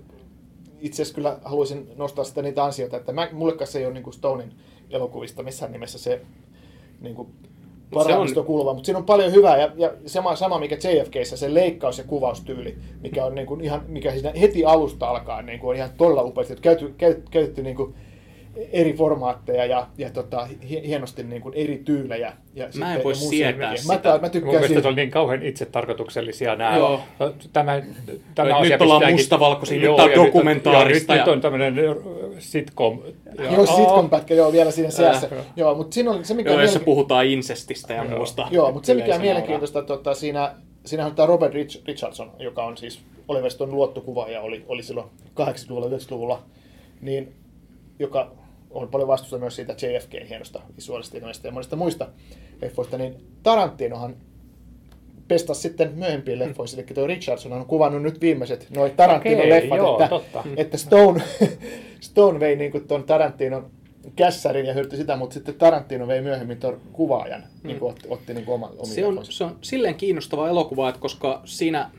itse 0.80 1.02
asiassa 1.02 1.14
kyllä 1.14 1.38
haluaisin 1.44 1.88
nostaa 1.96 2.24
sitä 2.24 2.42
niitä 2.42 2.64
ansioita, 2.64 2.96
että 2.96 3.12
mä, 3.12 3.28
mulle 3.32 3.66
se 3.66 3.78
ei 3.78 3.86
ole 3.86 3.94
niin 3.94 4.12
Stonein 4.12 4.52
elokuvista 4.90 5.42
missään 5.42 5.72
nimessä 5.72 5.98
se 5.98 6.20
niin 7.00 7.14
kuin 7.14 7.28
parhaimmisto 7.94 8.40
on- 8.40 8.46
kuuluva, 8.46 8.74
mutta 8.74 8.86
siinä 8.86 8.98
on 8.98 9.04
paljon 9.04 9.32
hyvää 9.32 9.56
ja, 9.56 9.70
ja 9.76 9.92
sama, 10.06 10.36
sama 10.36 10.58
mikä 10.58 10.76
JFKissä, 10.76 11.36
se 11.36 11.54
leikkaus- 11.54 11.98
ja 11.98 12.04
kuvaustyyli, 12.04 12.78
mikä 13.00 13.24
on 13.24 13.34
niin 13.34 13.46
kuin 13.46 13.60
ihan, 13.60 13.82
mikä 13.88 14.12
siinä 14.12 14.32
heti 14.40 14.64
alusta 14.64 15.08
alkaa 15.08 15.42
niin 15.42 15.60
kuin 15.60 15.70
on 15.70 15.76
ihan 15.76 15.90
todella 15.96 16.22
upeasti, 16.22 16.52
että 16.52 16.62
käyty, 16.62 16.94
käyt, 16.98 17.28
käytetty 17.30 17.62
niin 17.62 17.76
kuin 17.76 17.94
eri 18.72 18.92
formaatteja 18.92 19.64
ja, 19.66 19.86
ja 19.98 20.10
tota, 20.10 20.48
hie- 20.70 20.86
hienosti 20.86 21.22
niin 21.22 21.42
kuin 21.42 21.54
eri 21.54 21.82
tyylejä. 21.84 22.32
Ja 22.54 22.68
Mä 22.78 22.94
en 22.94 23.04
voi 23.04 23.12
ja 23.12 23.16
sietää 23.16 23.76
sitä. 23.76 23.92
Mä, 24.04 24.14
mä 24.14 24.18
Mun 24.20 24.30
tykkään 24.30 24.42
mielestä 24.52 24.66
siitä. 24.68 24.82
se 24.82 24.88
oli 24.88 24.96
niin 24.96 25.10
kauhean 25.10 25.42
itse 25.42 25.64
tarkoituksellisia 25.66 26.56
nämä. 26.56 26.76
Joo. 26.76 27.00
Tämä, 27.52 27.82
tämä 28.34 28.48
Nyt 28.48 28.56
asia 28.60 28.78
ollaan 28.80 29.00
pistäänkin- 29.00 29.12
mustavalkoisia, 29.14 29.76
nyt 29.76 29.84
Joo, 29.84 29.94
on 29.96 30.00
ja 30.10 30.16
nyt 30.16 30.26
dokumentaarista 30.26 31.14
Joo, 31.14 31.18
nyt, 31.22 31.26
ja- 31.26 31.34
nyt 31.34 31.34
on 31.34 31.40
tämmöinen 31.40 31.74
sitcom. 32.38 32.98
Ja- 33.38 33.52
Joo, 33.52 33.66
sitcom 33.66 34.10
pätkä, 34.10 34.34
joo, 34.34 34.52
vielä 34.52 34.70
siinä 34.70 34.90
seassa. 34.90 35.28
Äh. 35.32 35.44
Joo, 35.56 35.74
mutta 35.74 35.94
siinä 35.94 36.10
on 36.10 36.24
se, 36.24 36.34
mikä 36.34 36.50
Joo, 36.50 36.56
on 36.56 36.62
jossa 36.62 36.78
mielenki- 36.78 36.84
puhutaan 36.84 37.26
insestistä 37.26 37.94
ja 37.94 38.04
muusta. 38.04 38.48
Joo, 38.50 38.72
mutta 38.72 38.86
se 38.86 38.94
mikä 38.94 39.14
on 39.14 39.20
mielenkiintoista, 39.20 39.82
tota, 39.82 40.14
siinä, 40.14 40.54
siinä 40.86 41.06
on 41.06 41.14
tämä 41.14 41.26
Robert 41.26 41.54
Rich, 41.54 41.84
Richardson, 41.86 42.30
joka 42.38 42.64
on 42.64 42.76
siis 42.76 43.00
Oliver 43.28 43.50
Stone 43.50 43.72
luottokuvaaja, 43.72 44.40
oli, 44.40 44.64
oli 44.68 44.82
silloin 44.82 45.06
80-luvulla, 45.34 45.88
90-luvulla, 45.88 46.42
niin, 47.00 47.32
joka 47.98 48.30
on 48.82 48.88
paljon 48.88 49.08
vastuussa 49.08 49.38
myös 49.38 49.56
siitä 49.56 49.72
JFK 49.72 50.28
hienosta 50.28 50.62
visuaalista 50.76 51.16
ja 51.16 51.52
monista 51.52 51.76
muista 51.76 52.08
leffoista, 52.62 52.98
niin 52.98 53.14
Tarantinohan 53.42 54.16
pestasi 55.28 55.60
sitten 55.60 55.92
myöhempiin 55.94 56.38
leffoihin, 56.38 56.78
eli 56.78 56.86
tuo 56.94 57.06
Richardson 57.06 57.52
on 57.52 57.66
kuvannut 57.66 58.02
nyt 58.02 58.20
viimeiset 58.20 58.66
noin 58.76 58.92
Tarantinon 58.92 59.38
Okei, 59.38 59.50
leffat, 59.50 59.78
joo, 59.78 59.92
että, 59.92 60.08
totta. 60.08 60.44
että 60.56 60.76
Stone, 60.76 61.22
Stone 62.00 62.40
vei 62.40 62.56
niin 62.56 62.86
tuon 62.88 63.04
Tarantinon 63.04 63.70
kässärin 64.16 64.66
ja 64.66 64.72
hyödytti 64.72 64.96
sitä, 64.96 65.16
mutta 65.16 65.34
sitten 65.34 65.54
Tarantino 65.54 66.06
vei 66.06 66.22
myöhemmin 66.22 66.60
tuon 66.60 66.80
kuvaajan, 66.92 67.44
niin 67.62 67.78
kuin 67.78 67.90
otti, 67.90 68.08
otti 68.08 68.34
niin 68.34 68.44
kuin 68.44 68.54
oma, 68.54 68.66
omia 68.66 68.94
Se 68.94 69.06
on, 69.06 69.18
se 69.22 69.44
on 69.44 69.58
silleen 69.60 69.94
kiinnostava 69.94 70.48
elokuva, 70.48 70.88
että 70.88 71.00
koska 71.00 71.40
siinä 71.44 71.90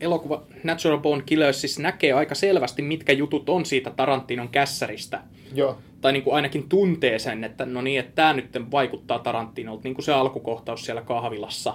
elokuva 0.00 0.42
Natural 0.64 0.98
Born 0.98 1.22
Killers 1.26 1.60
siis 1.60 1.78
näkee 1.78 2.12
aika 2.12 2.34
selvästi, 2.34 2.82
mitkä 2.82 3.12
jutut 3.12 3.48
on 3.48 3.66
siitä 3.66 3.90
Tarantinon 3.90 4.48
kässäristä. 4.48 5.20
Joo, 5.54 5.78
Tai 6.00 6.12
niin 6.12 6.22
kuin 6.22 6.34
ainakin 6.34 6.68
tuntee 6.68 7.18
sen, 7.18 7.44
että 7.44 7.66
no 7.66 7.82
niin, 7.82 8.00
että 8.00 8.12
tämä 8.14 8.32
nyt 8.32 8.50
vaikuttaa 8.70 9.18
Tarantinolta, 9.18 9.80
niin 9.84 9.94
kuin 9.94 10.04
se 10.04 10.12
alkukohtaus 10.12 10.84
siellä 10.84 11.02
kahvilassa. 11.02 11.74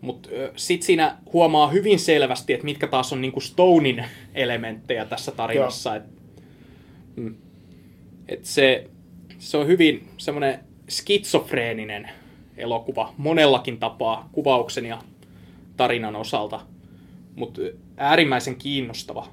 Mutta 0.00 0.28
sitten 0.56 0.86
siinä 0.86 1.16
huomaa 1.32 1.68
hyvin 1.68 1.98
selvästi, 1.98 2.52
että 2.52 2.64
mitkä 2.64 2.86
taas 2.86 3.12
on 3.12 3.20
niin 3.20 3.32
kuin 3.32 3.42
Stonein 3.42 4.04
elementtejä 4.34 5.04
tässä 5.04 5.32
tarinassa. 5.32 5.96
Et, 5.96 6.02
mm, 7.16 7.34
et 8.28 8.44
se, 8.44 8.90
se 9.38 9.56
on 9.56 9.66
hyvin 9.66 10.08
semmoinen 10.16 10.58
skitsofreeninen 10.88 12.10
elokuva 12.56 13.14
monellakin 13.16 13.78
tapaa 13.78 14.28
kuvauksen 14.32 14.86
ja 14.86 14.98
tarinan 15.76 16.16
osalta, 16.16 16.60
mutta 17.38 17.60
äärimmäisen 17.96 18.56
kiinnostava 18.56 19.26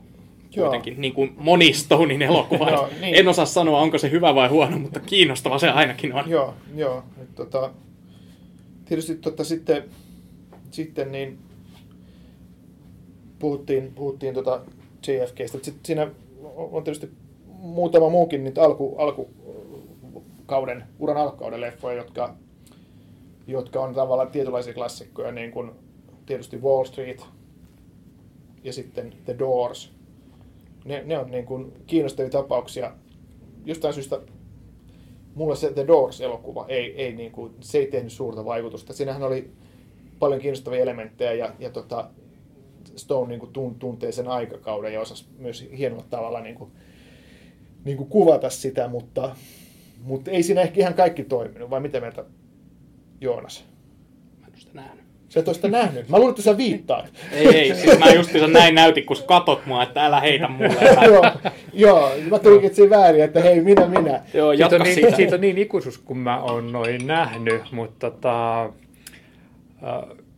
Joo. 0.55 0.65
kuitenkin, 0.65 1.01
niin 1.01 1.13
kuin 1.13 1.33
moni 1.37 1.73
Stonein 1.73 2.21
elokuva. 2.31 2.69
Joo, 2.69 2.89
niin. 3.01 3.15
En 3.15 3.27
osaa 3.27 3.45
sanoa, 3.45 3.81
onko 3.81 3.97
se 3.97 4.11
hyvä 4.11 4.35
vai 4.35 4.49
huono, 4.49 4.79
mutta 4.79 4.99
kiinnostava 4.99 5.59
se 5.59 5.69
ainakin 5.69 6.13
on. 6.13 6.29
joo, 6.29 6.53
joo. 6.75 7.03
Nyt, 7.17 7.35
tota, 7.35 7.71
tietysti 8.85 9.15
tota, 9.15 9.43
sitten, 9.43 9.83
sitten 10.71 11.11
niin 11.11 11.37
puhuttiin, 13.39 13.91
puhuttiin 13.95 14.33
tota 14.33 14.61
JFKstä. 15.07 15.57
Sitten 15.61 15.85
siinä 15.85 16.07
on 16.55 16.83
tietysti 16.83 17.09
muutama 17.47 18.09
muukin 18.09 18.43
niitä 18.43 18.63
alku, 18.63 18.95
alkukauden, 18.97 20.83
uran 20.99 21.17
alkukauden 21.17 21.61
leffoja, 21.61 21.97
jotka, 21.97 22.35
jotka 23.47 23.79
on 23.79 23.95
tavallaan 23.95 24.31
tietynlaisia 24.31 24.73
klassikkoja, 24.73 25.31
niin 25.31 25.51
kuin 25.51 25.71
tietysti 26.25 26.57
Wall 26.57 26.85
Street 26.85 27.25
ja 28.65 28.73
sitten 28.73 29.13
The 29.25 29.35
Doors. 29.39 29.93
Ne, 30.85 31.03
ne 31.05 31.17
on 31.17 31.31
niin 31.31 31.45
kuin 31.45 31.73
kiinnostavia 31.87 32.29
tapauksia. 32.29 32.91
Jostain 33.65 33.93
syystä 33.93 34.21
mulle 35.35 35.55
se 35.55 35.71
The 35.71 35.87
Doors-elokuva 35.87 36.65
ei, 36.67 37.01
ei 37.01 37.13
niin 37.13 37.31
kuin, 37.31 37.53
se 37.59 37.77
ei 37.77 37.87
tehnyt 37.87 38.11
suurta 38.11 38.45
vaikutusta. 38.45 38.93
Siinähän 38.93 39.23
oli 39.23 39.51
paljon 40.19 40.41
kiinnostavia 40.41 40.79
elementtejä 40.79 41.33
ja, 41.33 41.55
ja 41.59 41.69
tota, 41.69 42.09
Stone 42.95 43.29
niin 43.29 43.39
kuin 43.39 43.53
tun, 43.53 43.75
tuntee 43.75 44.11
sen 44.11 44.27
aikakauden 44.27 44.93
ja 44.93 45.01
osasi 45.01 45.25
myös 45.37 45.67
hienolla 45.77 46.05
tavalla 46.09 46.41
niin 46.41 46.55
kuin, 46.55 46.71
niin 47.85 47.97
kuin 47.97 48.09
kuvata 48.09 48.49
sitä, 48.49 48.87
mutta, 48.87 49.35
mutta 50.01 50.31
ei 50.31 50.43
siinä 50.43 50.61
ehkä 50.61 50.79
ihan 50.79 50.93
kaikki 50.93 51.23
toiminut, 51.23 51.69
vai 51.69 51.79
mitä 51.79 51.99
mieltä 51.99 52.25
Joonas? 53.21 53.65
Mä 54.41 54.47
en 54.47 54.59
sitä 54.59 54.71
nähnyt. 54.73 55.04
Sä 55.29 55.39
et 55.39 55.47
ole 55.47 55.55
sitä 55.55 55.67
nähnyt. 55.67 56.09
Mä 56.09 56.17
luulen, 56.17 56.31
että 56.31 56.41
sä 56.41 56.57
viittaat. 56.57 57.13
Ei, 57.31 57.47
ei, 57.47 57.75
siis 57.75 57.99
mä 57.99 58.13
justiinsa 58.13 58.47
näin 58.47 58.75
näytin, 58.75 59.05
kun 59.05 59.15
sä 59.15 59.23
katot 59.25 59.65
mua, 59.65 59.83
että 59.83 60.05
älä 60.05 60.19
heitä 60.19 60.47
mulle. 60.47 60.75
Joo, 61.11 61.31
joo, 61.73 62.11
mä 62.29 62.39
tulkitsin 62.39 62.89
väärin, 62.89 63.23
että 63.23 63.41
hei, 63.41 63.61
minä, 63.61 63.87
minä. 63.87 64.21
Joo, 64.33 64.55
Siitä 64.55 64.75
on, 64.75 64.81
niin, 64.81 64.95
siitä. 64.95 65.15
siitä 65.15 65.35
on 65.35 65.41
niin 65.41 65.57
ikuisuus, 65.57 65.97
kun 65.97 66.17
mä 66.17 66.41
oon 66.41 66.71
noin 66.71 67.07
nähnyt, 67.07 67.61
mutta 67.71 68.11
tota, 68.11 68.63
äh, 68.63 68.71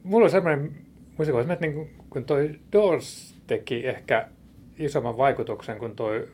mulla 0.03 0.25
on 0.25 0.31
semmoinen 0.31 0.71
muistikuva, 1.17 1.41
että 1.41 1.67
niin 1.67 1.89
kun 2.09 2.25
toi 2.25 2.49
Doors 2.73 3.35
teki 3.47 3.87
ehkä 3.87 4.27
isomman 4.79 5.17
vaikutuksen 5.17 5.77
kuin 5.77 5.95
toi 5.95 6.27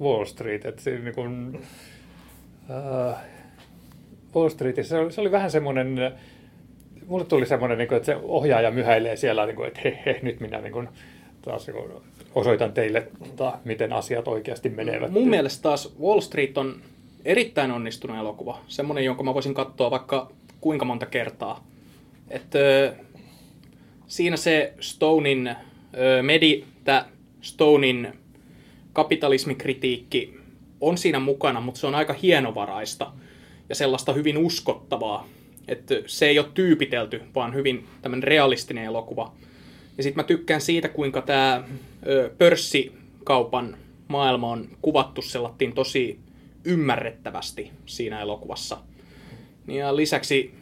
Wall 0.00 0.24
Street, 0.24 0.64
että 0.64 0.82
se, 0.82 0.98
niin 0.98 1.14
kuin, 1.14 1.60
äh, 2.70 3.16
Wall 4.34 4.48
Streetissä 4.48 4.88
se 4.88 4.98
oli, 4.98 5.12
se 5.12 5.20
oli 5.20 5.32
vähän 5.32 5.50
semmoinen, 5.50 6.12
mulle 7.10 7.24
tuli 7.24 7.46
semmoinen, 7.46 7.78
niin 7.78 7.94
että 7.94 8.06
se 8.06 8.16
ohjaaja 8.22 8.70
myhäilee 8.70 9.16
siellä, 9.16 9.46
niin 9.46 9.64
että 9.66 9.80
he, 9.84 10.02
he, 10.06 10.18
nyt 10.22 10.40
minä 10.40 10.60
niin 10.60 10.88
taas 11.42 11.66
niin 11.66 12.02
osoitan 12.34 12.72
teille, 12.72 13.08
tota, 13.18 13.58
miten 13.64 13.92
asiat 13.92 14.28
oikeasti 14.28 14.68
menevät. 14.68 15.10
Mun 15.10 15.28
mielestä 15.28 15.62
taas 15.62 15.94
Wall 16.00 16.20
Street 16.20 16.58
on 16.58 16.80
erittäin 17.24 17.70
onnistunut 17.70 18.16
elokuva. 18.16 18.58
Semmoinen, 18.68 19.04
jonka 19.04 19.22
mä 19.22 19.34
voisin 19.34 19.54
katsoa 19.54 19.90
vaikka 19.90 20.30
kuinka 20.60 20.84
monta 20.84 21.06
kertaa. 21.06 21.64
Et, 22.30 22.52
siinä 24.06 24.36
se 24.36 24.74
Stonein, 24.80 25.56
Medi, 26.22 26.64
tää 26.84 27.04
Stonein 27.40 28.12
kapitalismikritiikki 28.92 30.40
on 30.80 30.98
siinä 30.98 31.20
mukana, 31.20 31.60
mutta 31.60 31.80
se 31.80 31.86
on 31.86 31.94
aika 31.94 32.12
hienovaraista 32.12 33.12
ja 33.68 33.74
sellaista 33.74 34.12
hyvin 34.12 34.38
uskottavaa. 34.38 35.28
Että 35.68 35.94
se 36.06 36.26
ei 36.26 36.38
ole 36.38 36.48
tyypitelty, 36.54 37.22
vaan 37.34 37.54
hyvin 37.54 37.88
tämmöinen 38.02 38.22
realistinen 38.22 38.84
elokuva. 38.84 39.32
Ja 39.96 40.02
sitten 40.02 40.24
mä 40.24 40.26
tykkään 40.26 40.60
siitä, 40.60 40.88
kuinka 40.88 41.22
tämä 41.22 41.64
pörssikaupan 42.38 43.76
maailma 44.08 44.50
on 44.50 44.68
kuvattu 44.82 45.22
sellattiin 45.22 45.72
tosi 45.72 46.18
ymmärrettävästi 46.64 47.70
siinä 47.86 48.20
elokuvassa. 48.20 48.78
Ja 49.68 49.96
lisäksi 49.96 50.54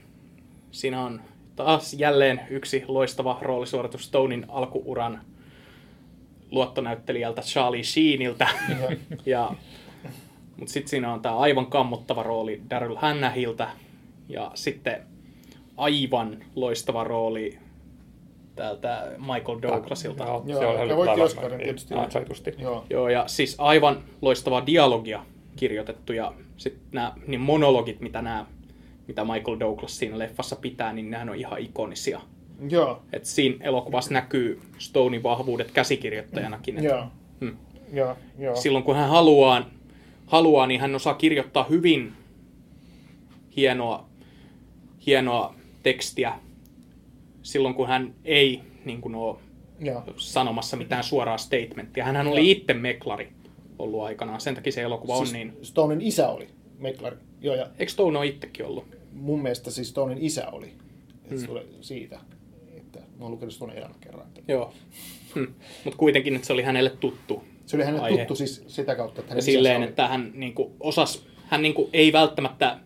siinä 0.71 1.05
on 1.05 1.21
taas 1.57 1.95
jälleen 1.95 2.41
yksi 2.51 2.85
loistava 2.89 3.39
roolisuoritus 3.43 4.05
Stonein 4.05 4.47
alkuuran 4.49 5.21
luottonäyttelijältä 6.51 7.43
Charlie 7.43 7.85
Sheeniltä. 7.85 8.49
ja, 9.27 9.55
mutta 10.57 10.73
sitten 10.73 10.91
siinä 10.91 11.13
on 11.13 11.23
tämä 11.23 11.37
aivan 11.37 11.67
kammottava 11.67 12.23
rooli 12.23 12.63
Daryl 12.71 12.97
Hannahilta 12.97 13.69
ja 14.29 14.51
sitten 14.55 15.03
aivan 15.77 16.45
loistava 16.55 17.05
rooli 17.05 17.59
täältä 18.55 19.13
Michael 19.19 19.63
Douglasilta. 19.63 20.25
Joo, 20.25 20.43
Joo, 20.47 20.61
se 20.61 20.67
on 20.67 20.75
ja 20.75 20.81
ollut 20.81 20.97
voitti 20.97 21.11
aivan 21.11 21.27
Oscarin 21.27 21.61
tietysti. 21.61 21.95
Ansaitusti. 21.95 22.55
Joo. 22.59 22.85
Joo, 22.91 23.09
ja 23.09 23.25
siis 23.29 23.55
aivan 23.59 24.03
loistavaa 24.23 24.67
dialogia 24.67 25.25
kirjoitettu 25.57 26.13
ja 26.13 26.33
sitten 26.57 26.85
nämä 26.93 27.13
niin 27.27 27.41
monologit, 27.41 28.01
mitä 28.01 28.23
nämä 28.23 28.47
mitä 29.09 29.25
Michael 29.25 29.61
Douglas 29.61 29.99
siinä 29.99 30.19
leffassa 30.19 30.57
pitää, 30.57 30.93
niin 30.93 31.11
nehän 31.11 31.29
on 31.29 31.37
ihan 31.37 31.59
ikonisia. 31.59 32.21
Joo. 32.71 33.03
Et 33.13 33.25
siinä 33.25 33.57
elokuvassa 33.61 34.15
näkyy 34.15 34.61
Stonein 34.79 35.23
vahvuudet 35.23 35.71
käsikirjoittajanakin. 35.71 36.79
Et 36.79 36.85
Joo. 36.85 37.07
Hmm. 37.41 37.57
Joo. 37.93 38.17
Joo. 38.39 38.57
Silloin 38.57 38.85
kun 38.85 38.97
hän 38.97 39.09
haluaa, 39.09 39.71
haluaa, 40.27 40.67
niin 40.67 40.81
hän 40.81 40.95
osaa 40.95 41.15
kirjoittaa 41.15 41.65
hyvin 41.65 42.13
hienoa, 43.57 44.08
hienoa 45.07 45.55
tekstiä. 45.83 46.33
Silloin 47.43 47.75
kun 47.75 47.89
hän 47.89 48.15
ei 48.25 48.61
niin 48.85 49.01
kuin 49.01 49.15
ole 49.15 49.37
Joo. 49.81 50.03
sanomassa 50.17 50.77
mitään 50.77 51.05
suoraa 51.05 51.39
statementtia. 51.39 52.05
Hän 52.05 52.27
oli 52.27 52.51
itse 52.51 52.75
meklari 52.75 53.29
ollut 53.79 54.03
aikanaan, 54.03 54.41
sen 54.41 54.55
takia 54.55 54.73
se 54.73 54.83
elokuva 54.83 55.17
on 55.17 55.27
Siis 55.27 55.33
niin... 55.33 55.53
Stonein 55.63 56.01
isä 56.01 56.29
oli 56.29 56.49
meklari. 56.79 57.17
Joo, 57.41 57.55
ja 57.55 57.67
Eikö 57.79 57.93
Stone 57.93 58.19
ole 58.19 58.27
itsekin 58.27 58.67
ollut? 58.67 58.85
mun 59.13 59.43
mielestä 59.43 59.71
siis 59.71 59.89
Stonein 59.89 60.19
isä 60.19 60.49
oli. 60.49 60.73
Et 61.31 61.47
Hmm. 61.49 61.59
siitä, 61.81 62.21
että 62.77 62.99
mä 62.99 63.25
oon 63.25 63.31
lukenut 63.31 63.55
Stonein 63.55 63.79
elämän 63.79 64.01
kerran. 64.01 64.27
Joo. 64.49 64.73
Hmm. 65.35 65.47
Mutta 65.85 65.97
kuitenkin, 65.99 66.35
että 66.35 66.47
se 66.47 66.53
oli 66.53 66.63
hänelle 66.63 66.91
tuttu. 66.91 67.45
Se 67.67 67.77
oli 67.77 67.85
hänelle 67.85 68.05
Aihe. 68.05 68.19
tuttu 68.19 68.35
siis 68.35 68.65
sitä 68.67 68.95
kautta, 68.95 69.21
että 69.21 69.31
hänen 69.33 69.43
silleen, 69.43 69.77
oli. 69.77 69.85
että 69.89 70.09
hän 70.09 70.31
niinku 70.35 70.73
osas, 70.81 71.27
hän 71.47 71.63
niinku 71.63 71.91
ei 71.93 72.13
välttämättä, 72.13 72.79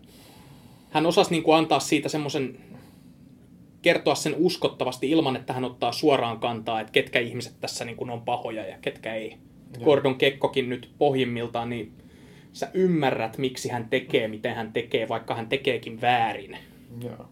hän 0.93 1.07
osasi 1.07 1.31
niinku 1.31 1.53
antaa 1.53 1.81
siitä 1.81 2.09
semmoisen, 2.09 2.59
kertoa 3.83 4.15
sen 4.15 4.35
uskottavasti 4.39 5.11
ilman, 5.11 5.37
että 5.37 5.53
hän 5.53 5.65
ottaa 5.65 5.93
suoraan 5.93 6.39
kantaa, 6.39 6.81
että 6.81 6.93
ketkä 6.93 7.21
ihmiset 7.21 7.55
tässä 7.61 7.85
niinku 7.85 8.07
on 8.13 8.23
pahoja 8.23 8.67
ja 8.67 8.79
ketkä 8.83 9.15
ei. 9.15 9.37
Joo. 9.75 9.85
Gordon 9.85 10.19
Kekkokin 10.19 10.69
nyt 10.69 10.91
pohjimmiltaan, 10.99 11.71
niin 11.71 11.93
sä 12.53 12.71
ymmärrät, 12.75 13.39
miksi 13.39 13.69
hän 13.69 13.89
tekee, 13.91 14.29
miten 14.29 14.55
hän 14.55 14.73
tekee, 14.73 15.09
vaikka 15.09 15.35
hän 15.35 15.49
tekeekin 15.49 16.01
väärin. 16.01 16.57
Joo. 17.05 17.29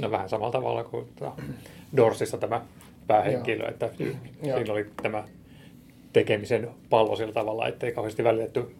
No 0.00 0.10
vähän 0.10 0.28
samalla 0.28 0.52
tavalla 0.52 0.84
kuin 0.84 1.06
Dorsissa 1.96 2.38
tämä 2.38 2.60
päähenkilö, 3.06 3.68
että 3.68 3.90
siinä 4.42 4.72
oli 4.72 4.86
tämä 5.02 5.24
tekemisen 6.12 6.68
pallo 6.90 7.16
sillä 7.16 7.32
tavalla, 7.32 7.68
ettei 7.68 7.92
kauheasti 7.92 8.24
välitetty 8.24 8.74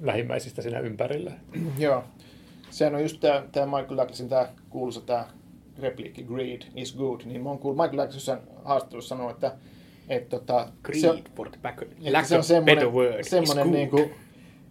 lähimmäisistä 0.00 0.62
siinä 0.62 0.78
ympärillä. 0.78 1.32
Joo. 1.78 2.04
Sehän 2.70 2.94
on 2.94 3.02
just 3.02 3.20
tämä, 3.20 3.42
tämä 3.52 3.66
Michael 3.66 3.96
Douglasin 3.96 4.28
tämä 4.28 4.48
kuuluisa 4.70 5.00
tämä 5.00 5.26
repliikki, 5.78 6.22
greed 6.22 6.62
is 6.76 6.96
good, 6.96 7.20
niin 7.24 7.42
mä 7.42 7.48
oon 7.48 7.58
kuullut 7.58 7.82
Michael 7.82 7.96
Douglas 7.96 8.14
jossain 8.14 8.38
haastattelussa 8.64 9.08
sanoa, 9.08 9.30
että, 9.30 9.52
että 10.08 10.38
tota, 10.38 10.68
Greed 10.82 11.22
for 11.36 11.50
the 11.50 11.58
back, 11.62 11.82
että 11.82 12.12
lack 12.12 12.26
se 12.26 12.36
on 12.36 12.44
semmoinen, 12.44 12.92
word 12.92 13.24
semmoinen 13.24 13.72
niin 13.72 13.90
kuin, 13.90 14.10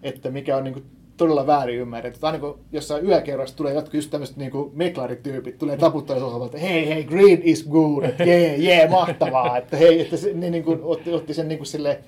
että 0.03 0.31
mikä 0.31 0.57
on 0.57 0.63
niin 0.63 0.73
kuin, 0.73 0.85
todella 1.19 1.47
väärin 1.47 1.79
ymmärretty. 1.79 2.19
Aina 2.21 2.39
kun 2.39 2.59
jossain 2.71 3.05
yökerrassa 3.05 3.57
tulee 3.57 3.73
jotkut 3.73 3.93
just 3.93 4.11
tämmöiset 4.11 4.37
niin 4.37 4.51
kuin 4.51 4.71
meklarityypit, 4.73 5.57
tulee 5.57 5.77
taputtaa 5.77 6.19
sohvalta, 6.19 6.45
että 6.45 6.67
hei, 6.67 6.89
hei, 6.89 7.03
greed 7.03 7.39
is 7.43 7.67
good, 7.67 8.03
että 8.03 8.23
jee, 8.23 8.55
jee, 8.55 8.87
mahtavaa, 8.87 9.57
että 9.57 9.77
hei, 9.77 10.01
että 10.01 10.17
se 10.17 10.33
niin, 10.33 10.51
niin 10.51 10.63
kuin, 10.63 10.79
otti, 10.81 11.13
otti 11.13 11.33
sen 11.33 11.47
niin 11.47 11.57
kuin, 11.57 11.67
sille, 11.67 11.99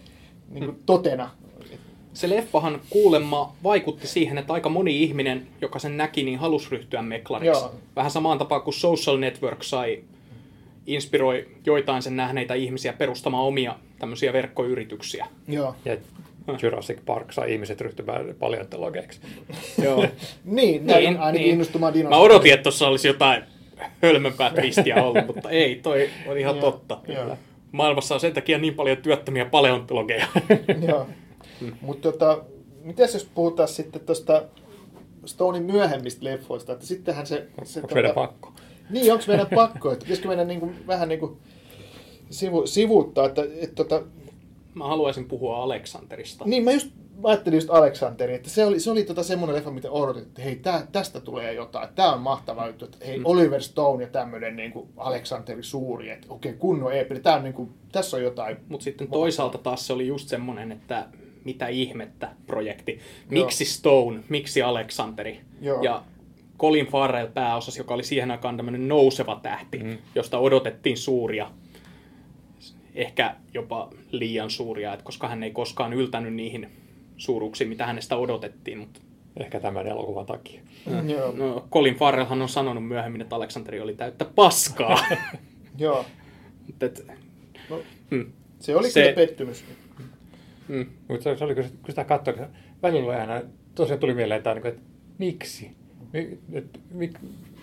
niin 0.49 0.65
kuin 0.65 0.79
totena. 0.85 1.29
Se 2.13 2.29
leffahan 2.29 2.81
kuulemma 2.89 3.55
vaikutti 3.63 4.07
siihen, 4.07 4.37
että 4.37 4.53
aika 4.53 4.69
moni 4.69 5.03
ihminen, 5.03 5.47
joka 5.61 5.79
sen 5.79 5.97
näki, 5.97 6.23
niin 6.23 6.39
halusi 6.39 6.67
ryhtyä 6.71 7.01
meklariksi. 7.01 7.63
Joo. 7.63 7.75
Vähän 7.95 8.11
samaan 8.11 8.37
tapaan 8.37 8.61
kuin 8.61 8.73
Social 8.73 9.17
Network 9.17 9.63
sai, 9.63 10.03
inspiroi 10.87 11.47
joitain 11.65 12.01
sen 12.01 12.15
nähneitä 12.15 12.53
ihmisiä 12.53 12.93
perustamaan 12.93 13.43
omia 13.43 13.75
tämmöisiä 13.99 14.33
verkkoyrityksiä. 14.33 15.27
Joo. 15.47 15.75
Ja 15.85 15.97
Jurassic 16.61 16.97
Park 17.05 17.31
sai 17.31 17.53
ihmiset 17.53 17.81
ryhtymään 17.81 18.35
paleontologeiksi. 18.39 19.21
Joo. 19.83 20.05
Niin, 20.45 20.87
niin 20.87 21.19
ainakin 21.19 21.47
innostumaan 21.47 21.93
Mä 22.09 22.17
odotin, 22.17 22.53
että 22.53 22.63
tuossa 22.63 22.87
olisi 22.87 23.07
jotain 23.07 23.43
hölmömpää 24.01 24.49
twistiä 24.49 25.03
ollut, 25.03 25.27
mutta 25.27 25.49
ei, 25.49 25.75
toi 25.75 26.09
on 26.27 26.37
ihan 26.37 26.59
totta. 26.59 26.99
joo. 27.07 27.37
Maailmassa 27.71 28.15
on 28.15 28.21
sen 28.21 28.33
takia 28.33 28.57
niin 28.57 28.73
paljon 28.73 28.97
työttömiä 28.97 29.45
paleontologeja. 29.45 30.25
Joo. 30.87 31.07
Mutta 31.81 32.11
tota, 32.11 32.43
mitäs 32.83 33.13
jos 33.13 33.29
puhutaan 33.35 33.69
sitten 33.69 34.01
tuosta 34.01 34.43
Stonein 35.25 35.63
myöhemmistä 35.63 36.25
leffoista, 36.25 36.73
että 36.73 36.85
sittenhän 36.85 37.27
se... 37.27 37.47
se 37.63 37.79
Onko 37.79 37.95
meidän 37.95 38.15
pakko? 38.15 38.53
Niin, 38.89 39.13
onko 39.13 39.25
meidän 39.27 39.47
pakko, 39.55 39.91
että 39.91 40.03
pitäisikö 40.03 40.27
meidän 40.27 40.47
niinku, 40.47 40.71
vähän 40.87 41.09
niinku 41.09 41.37
sivu, 42.29 42.67
sivuuttaa, 42.67 43.25
että 43.25 43.43
et, 43.61 43.75
tota, 43.75 44.03
Mä 44.73 44.87
haluaisin 44.87 45.25
puhua 45.25 45.63
Aleksanterista. 45.63 46.45
niin 46.45 46.63
mä 46.63 46.71
just 46.71 46.91
mä 47.21 47.29
ajattelin 47.29 47.57
just 47.57 47.69
Aleksanteri, 47.69 48.33
että 48.33 48.49
se 48.49 48.65
oli, 48.65 48.79
se 48.79 48.91
oli 48.91 49.03
tota 49.03 49.23
semmoinen 49.23 49.55
leffa, 49.55 49.71
mitä 49.71 49.91
odotin, 49.91 50.23
että 50.23 50.41
hei, 50.41 50.55
tää, 50.55 50.87
tästä 50.91 51.19
tulee 51.19 51.53
jotain, 51.53 51.89
tämä 51.95 52.13
on 52.13 52.21
mahtava 52.21 52.67
juttu, 52.67 52.85
että 52.85 52.97
hei, 53.05 53.21
Oliver 53.23 53.61
Stone 53.61 54.03
ja 54.03 54.09
tämmöinen 54.09 54.55
niinku 54.55 54.89
Aleksanteri 54.97 55.63
suuri, 55.63 56.09
että 56.09 56.27
okei, 56.29 56.53
kunnon 56.53 56.93
eepeli, 56.93 57.19
tää 57.19 57.35
on 57.35 57.43
niinku, 57.43 57.69
tässä 57.91 58.17
on 58.17 58.23
jotain. 58.23 58.57
Mutta 58.69 58.83
sitten 58.83 59.07
toisaalta 59.07 59.57
taas 59.57 59.87
se 59.87 59.93
oli 59.93 60.07
just 60.07 60.27
semmoinen, 60.27 60.71
että 60.71 61.07
mitä 61.43 61.67
ihmettä 61.67 62.29
projekti. 62.47 62.99
Miksi 63.29 63.65
Stone, 63.65 64.19
miksi 64.29 64.61
Aleksanteri? 64.61 65.39
Joo. 65.61 65.81
Ja 65.81 66.03
Colin 66.59 66.87
Farrell 66.87 67.27
pääosassa, 67.27 67.79
joka 67.79 67.93
oli 67.93 68.03
siihen 68.03 68.31
aikaan 68.31 68.57
tämmöinen 68.57 68.87
nouseva 68.87 69.39
tähti, 69.43 69.77
mm. 69.77 69.97
josta 70.15 70.39
odotettiin 70.39 70.97
suuria, 70.97 71.51
ehkä 72.95 73.35
jopa 73.53 73.89
liian 74.11 74.49
suuria, 74.49 74.93
että 74.93 75.05
koska 75.05 75.27
hän 75.27 75.43
ei 75.43 75.51
koskaan 75.51 75.93
yltänyt 75.93 76.33
niihin 76.33 76.69
suuruuksiin, 77.17 77.69
mitä 77.69 77.85
hänestä 77.85 78.15
odotettiin. 78.15 78.77
Mutta 78.77 78.99
Ehkä 79.39 79.59
tämän 79.59 79.87
elokuvan 79.87 80.25
takia. 80.25 80.61
Joo, 81.07 81.31
no, 81.31 81.67
Colin 81.71 81.95
Farrellhan 81.95 82.41
on 82.41 82.49
sanonut 82.49 82.87
myöhemmin, 82.87 83.21
että 83.21 83.35
Aleksanteri 83.35 83.81
oli 83.81 83.93
täyttä 83.93 84.25
paskaa. 84.35 84.99
joo. 85.77 86.05
Mutta 86.67 86.85
et, 86.85 87.05
No, 87.69 87.81
mm, 88.09 88.31
se 88.59 88.75
oli 88.75 88.91
se... 88.91 89.01
kyllä 89.01 89.15
pettymys. 89.15 89.63
Mm, 90.71 90.85
Mutta 91.07 91.23
se, 91.23 91.37
se 91.37 91.43
oli, 91.43 91.55
kun 91.55 91.63
sitä 91.89 92.03
katsoi, 92.03 92.35
niin 92.35 92.47
välillä 92.83 93.09
oli 93.11 93.15
aina, 93.19 93.41
tosiaan 93.75 93.99
tuli 93.99 94.13
mieleen, 94.13 94.37
että, 94.37 94.53
niin 94.53 94.61
kuin, 94.61 94.73
että 94.73 94.83
miksi? 95.17 95.71
Mi, 96.13 96.37
et, 96.53 96.79
mik, 96.91 97.11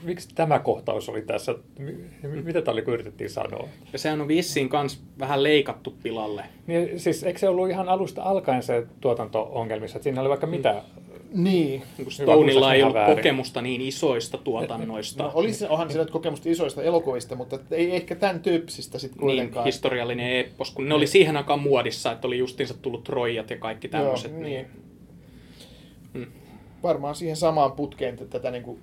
miksi 0.03 0.29
tämä 0.35 0.59
kohtaus 0.59 1.09
oli 1.09 1.23
tässä? 1.23 1.55
Mi- 1.79 2.43
Mitä 2.43 2.63
tällä 2.63 2.83
yritettiin 2.87 3.31
sanoa? 3.31 3.69
ja 3.93 3.99
sehän 3.99 4.21
on 4.21 4.29
vissiin 4.29 4.69
kans 4.69 5.03
vähän 5.19 5.43
leikattu 5.43 5.97
pilalle. 6.03 6.45
Niin, 6.67 7.01
siis 7.01 7.25
eikö 7.25 7.39
se 7.39 7.49
ollut 7.49 7.71
ihan 7.71 7.89
alusta 7.89 8.23
alkaen 8.23 8.63
se 8.63 8.87
tuotanto-ongelmissa, 9.01 9.97
että 9.97 10.05
siinä 10.05 10.21
oli 10.21 10.29
vaikka 10.29 10.47
mitä? 10.47 10.83
Niin. 11.33 11.83
Niin 11.99 12.07
muistan 12.07 12.75
ei 12.75 12.83
ollut 12.83 12.95
väärin. 12.95 13.17
kokemusta 13.17 13.63
niin 13.63 13.81
isoista 13.81 14.39
tuotannoista. 14.39 15.23
No, 15.23 15.31
oli 15.35 15.53
se, 15.53 15.69
onhan 15.69 15.89
nyt 15.95 16.11
kokemusta 16.11 16.49
isoista 16.49 16.83
elokuvista, 16.83 17.35
mutta 17.35 17.59
ei 17.71 17.97
ehkä 17.97 18.15
tämän 18.15 18.41
tyyppisistä 18.41 18.99
sitten 18.99 19.17
niin, 19.17 19.27
kuitenkaan. 19.27 19.67
historiallinen 19.67 20.37
eppos, 20.37 20.71
kun 20.71 20.89
ne 20.89 20.95
oli 20.95 21.07
siihen 21.07 21.37
aikaan 21.37 21.61
muodissa, 21.61 22.13
että 22.13 22.27
oli 22.27 22.39
justiinsa 22.39 22.75
tullut 22.75 23.05
Troijat 23.05 23.51
ja 23.51 23.57
kaikki 23.59 23.89
tämmöiset. 23.89 24.33
Joo, 24.33 24.41
niin. 24.41 24.67
niin. 26.15 26.27
Mm. 26.27 26.33
Varmaan 26.83 27.15
siihen 27.15 27.37
samaan 27.37 27.73
putkeen 27.73 28.15
että 28.15 28.25
tätä 28.27 28.51
niin 28.51 28.63
kuin 28.63 28.79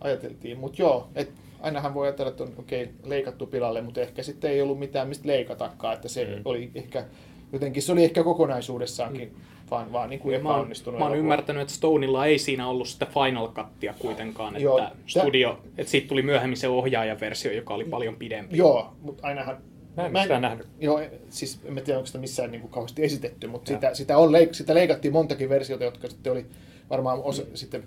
ajateltiin, 0.00 0.58
mutta 0.58 0.82
joo, 0.82 1.08
et 1.14 1.30
ainahan 1.60 1.94
voi 1.94 2.06
ajatella, 2.06 2.30
että 2.30 2.42
on 2.42 2.52
okei, 2.58 2.82
okay, 2.82 2.94
leikattu 3.04 3.46
pilalle, 3.46 3.82
mutta 3.82 4.00
ehkä 4.00 4.22
sitten 4.22 4.50
ei 4.50 4.62
ollut 4.62 4.78
mitään 4.78 5.08
mistä 5.08 5.28
leikatakaan, 5.28 5.94
että 5.94 6.08
se 6.08 6.24
Mm. 6.24 6.42
oli 6.44 6.70
ehkä, 6.74 7.04
jotenkin 7.52 7.82
se 7.82 7.92
oli 7.92 8.04
ehkä 8.04 8.24
kokonaisuudessaankin 8.24 9.32
vaan, 9.70 9.92
vaan 9.92 10.10
niin 10.10 10.20
kuin 10.20 10.42
Mä 10.42 10.48
oon, 10.48 10.56
epäonnistunut. 10.56 10.98
mä 10.98 11.04
oon 11.04 11.12
elokuva. 11.12 11.24
ymmärtänyt, 11.24 11.62
että 11.62 11.74
Stonilla 11.74 12.26
ei 12.26 12.38
siinä 12.38 12.68
ollut 12.68 12.88
sitä 12.88 13.06
Final 13.06 13.48
Cuttia 13.48 13.94
kuitenkaan, 13.98 14.54
että 14.56 14.64
Joo, 14.64 14.80
studio, 15.06 15.58
että 15.78 15.90
siitä 15.90 16.08
tuli 16.08 16.22
myöhemmin 16.22 16.56
se 16.56 16.68
ohjaajaversio, 16.68 17.52
joka 17.52 17.74
oli 17.74 17.84
paljon 17.84 18.16
pidempi. 18.16 18.56
Joo, 18.56 18.92
mutta 19.02 19.26
ainahan, 19.26 19.58
Mä 19.96 20.06
en 20.06 20.22
sitä 20.22 20.40
nähnyt. 20.40 20.66
Joo, 20.80 21.00
siis 21.28 21.60
en 21.64 21.74
mä 21.74 21.80
tiedä, 21.80 21.98
onko 21.98 22.06
sitä 22.06 22.18
missään 22.18 22.50
niin 22.50 22.60
kuin 22.60 22.70
kauheasti 22.70 23.04
esitetty, 23.04 23.46
mutta 23.46 23.68
sitä, 23.68 23.94
sitä, 23.94 24.18
on 24.18 24.32
leik, 24.32 24.54
sitä 24.54 24.74
leikattiin 24.74 25.12
montakin 25.12 25.48
versiota, 25.48 25.84
jotka 25.84 26.08
sitten 26.08 26.32
oli 26.32 26.46
varmaan 26.90 27.22
osa, 27.22 27.42
mm. 27.42 27.48
sitten 27.54 27.84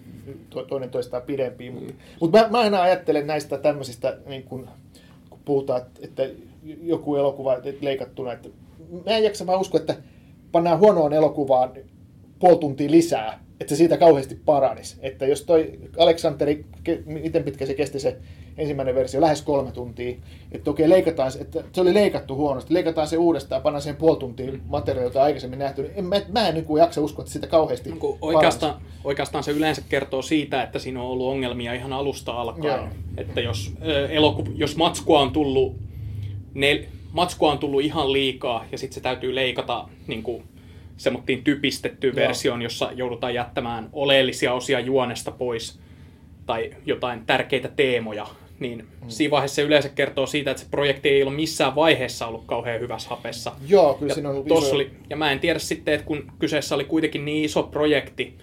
to, 0.49 0.63
toinen 0.63 0.89
toistaan 0.89 1.23
pidempiä. 1.23 1.71
Mm. 1.71 1.75
Mutta, 1.75 1.93
mutta 2.19 2.39
mä, 2.39 2.47
mä 2.49 2.59
aina 2.59 2.81
ajattelen 2.81 3.27
näistä 3.27 3.57
tämmöisistä, 3.57 4.17
niin 4.25 4.43
kun, 4.43 4.69
kun 5.29 5.39
puhutaan, 5.45 5.81
että, 5.81 5.99
että 6.03 6.29
joku 6.81 7.15
elokuva 7.15 7.55
että 7.55 7.85
leikattuna, 7.85 8.33
että 8.33 8.49
mä 9.05 9.17
en 9.17 9.23
jaksa 9.23 9.45
vaan 9.45 9.61
uskoa, 9.61 9.79
että 9.79 9.95
pannaan 10.53 10.79
huonoon 10.79 11.13
elokuvaan 11.13 11.71
puoli 12.39 12.57
tuntia 12.57 12.91
lisää, 12.91 13.39
että 13.59 13.69
se 13.69 13.77
siitä 13.77 13.97
kauheasti 13.97 14.35
paranisi. 14.45 14.97
Että 15.01 15.25
jos 15.25 15.41
toi 15.41 15.79
Aleksanteri, 15.97 16.65
miten 17.05 17.43
pitkä 17.43 17.65
se 17.65 17.73
kesti 17.73 17.99
se 17.99 18.17
ensimmäinen 18.57 18.95
versio, 18.95 19.21
lähes 19.21 19.41
kolme 19.41 19.71
tuntia, 19.71 20.15
että 20.51 20.71
okei, 20.71 20.89
leikataan 20.89 21.31
se, 21.31 21.39
että 21.39 21.63
se 21.71 21.81
oli 21.81 21.93
leikattu 21.93 22.35
huonosti, 22.35 22.73
leikataan 22.73 23.07
se 23.07 23.17
uudestaan, 23.17 23.61
pannaan 23.61 23.81
siihen 23.81 23.97
puoli 23.97 24.19
tuntia 24.19 24.51
mm. 24.51 24.61
materiaalia, 24.65 25.23
aikaisemmin 25.23 25.59
nähty, 25.59 25.81
niin 25.81 25.93
en, 25.95 26.05
mä, 26.05 26.21
mä 26.31 26.47
en 26.47 26.53
niin 26.53 26.65
kuin 26.65 26.79
jaksa 26.79 27.01
uskoa, 27.01 27.23
että 27.23 27.33
sitä 27.33 27.47
kauheasti 27.47 27.89
niin 27.89 28.17
oikeastaan, 28.21 28.81
oikeastaan 29.03 29.43
se 29.43 29.51
yleensä 29.51 29.81
kertoo 29.89 30.21
siitä, 30.21 30.63
että 30.63 30.79
siinä 30.79 31.01
on 31.01 31.07
ollut 31.07 31.27
ongelmia 31.27 31.73
ihan 31.73 31.93
alusta 31.93 32.31
alkaen. 32.31 32.79
Joo. 32.79 32.87
Että 33.17 33.41
jos, 33.41 33.73
eloku, 34.09 34.43
jos 34.55 34.75
matskua 34.75 35.19
on 35.19 35.31
tullut 35.31 35.75
ne, 36.53 36.87
matskua 37.13 37.51
on 37.51 37.59
tullut 37.59 37.81
ihan 37.81 38.13
liikaa 38.13 38.65
ja 38.71 38.77
sitten 38.77 38.95
se 38.95 39.01
täytyy 39.01 39.35
leikata 39.35 39.89
niin 40.07 40.23
kuin 40.23 40.43
semmoittiin 40.97 41.43
typistettyyn 41.43 42.15
versioon, 42.15 42.61
jossa 42.61 42.91
joudutaan 42.95 43.33
jättämään 43.33 43.89
oleellisia 43.93 44.53
osia 44.53 44.79
juonesta 44.79 45.31
pois 45.31 45.79
tai 46.45 46.75
jotain 46.85 47.25
tärkeitä 47.25 47.67
teemoja, 47.67 48.27
niin 48.59 48.77
mm. 48.77 49.09
siinä 49.09 49.31
vaiheessa 49.31 49.55
se 49.55 49.61
yleensä 49.61 49.89
kertoo 49.89 50.27
siitä, 50.27 50.51
että 50.51 50.63
se 50.63 50.69
projekti 50.71 51.09
ei 51.09 51.23
ole 51.23 51.31
missään 51.31 51.75
vaiheessa 51.75 52.27
ollut 52.27 52.43
kauhean 52.45 52.79
hyvässä 52.79 53.09
hapessa. 53.09 53.51
Joo, 53.67 53.93
kyllä 53.93 54.11
ja 54.11 54.13
siinä 54.13 54.29
on 54.29 54.35
ollut 54.35 54.63
iso... 54.63 54.75
oli, 54.75 54.91
Ja 55.09 55.15
mä 55.15 55.31
en 55.31 55.39
tiedä 55.39 55.59
sitten, 55.59 55.93
että 55.93 56.07
kun 56.07 56.31
kyseessä 56.39 56.75
oli 56.75 56.83
kuitenkin 56.83 57.25
niin 57.25 57.45
iso 57.45 57.63
projekti, 57.63 58.37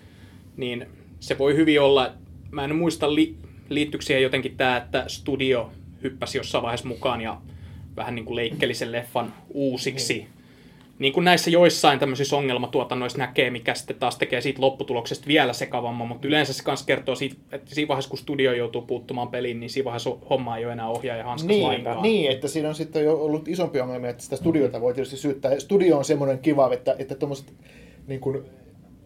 niin 0.56 0.87
se 1.20 1.38
voi 1.38 1.56
hyvin 1.56 1.80
olla, 1.80 2.12
mä 2.50 2.64
en 2.64 2.76
muista 2.76 3.14
li, 3.14 3.35
liittyykö 3.68 4.04
siihen 4.04 4.22
jotenkin 4.22 4.56
tämä, 4.56 4.76
että 4.76 5.04
studio 5.06 5.70
hyppäsi 6.02 6.38
jossain 6.38 6.62
vaiheessa 6.62 6.88
mukaan 6.88 7.20
ja 7.20 7.40
vähän 8.00 8.14
niin 8.14 8.24
kuin 8.24 8.36
leikkeli 8.36 8.74
sen 8.74 8.92
leffan 8.92 9.34
uusiksi. 9.54 10.14
Niin 10.14 10.40
niin 11.00 11.12
kuin 11.12 11.24
näissä 11.24 11.50
joissain 11.50 11.98
tämmöisissä 11.98 12.36
ongelmatuotannoissa 12.36 13.18
näkee, 13.18 13.50
mikä 13.50 13.74
sitten 13.74 13.96
taas 13.96 14.18
tekee 14.18 14.40
siitä 14.40 14.60
lopputuloksesta 14.60 15.26
vielä 15.26 15.52
sekavamman, 15.52 16.08
mutta 16.08 16.28
yleensä 16.28 16.52
se 16.52 16.64
kanssa 16.64 16.86
kertoo 16.86 17.14
siitä, 17.14 17.36
että 17.52 17.74
siinä 17.74 17.88
vaiheessa, 17.88 18.08
kun 18.08 18.18
studio 18.18 18.52
joutuu 18.52 18.82
puuttumaan 18.82 19.28
peliin, 19.28 19.60
niin 19.60 19.70
siinä 19.70 19.84
vaiheessa 19.84 20.10
homma 20.30 20.56
ei 20.56 20.64
ole 20.64 20.72
enää 20.72 20.88
ohjaaja 20.88 21.24
hanskas 21.24 21.48
niin, 21.48 21.66
lainkaan. 21.66 22.02
Niin, 22.02 22.30
että 22.30 22.48
siinä 22.48 22.68
on 22.68 22.74
sitten 22.74 23.04
jo 23.04 23.16
ollut 23.16 23.48
isompi 23.48 23.80
ongelmia, 23.80 24.10
että 24.10 24.22
sitä 24.22 24.36
studiota 24.36 24.80
voi 24.80 24.94
tietysti 24.94 25.16
syyttää. 25.16 25.60
Studio 25.60 25.98
on 25.98 26.04
semmoinen 26.04 26.38
kiva, 26.38 26.72
että, 26.72 26.96
että 26.98 27.14
tuommoiset 27.14 27.52
niin 28.06 28.20
kuin, 28.20 28.44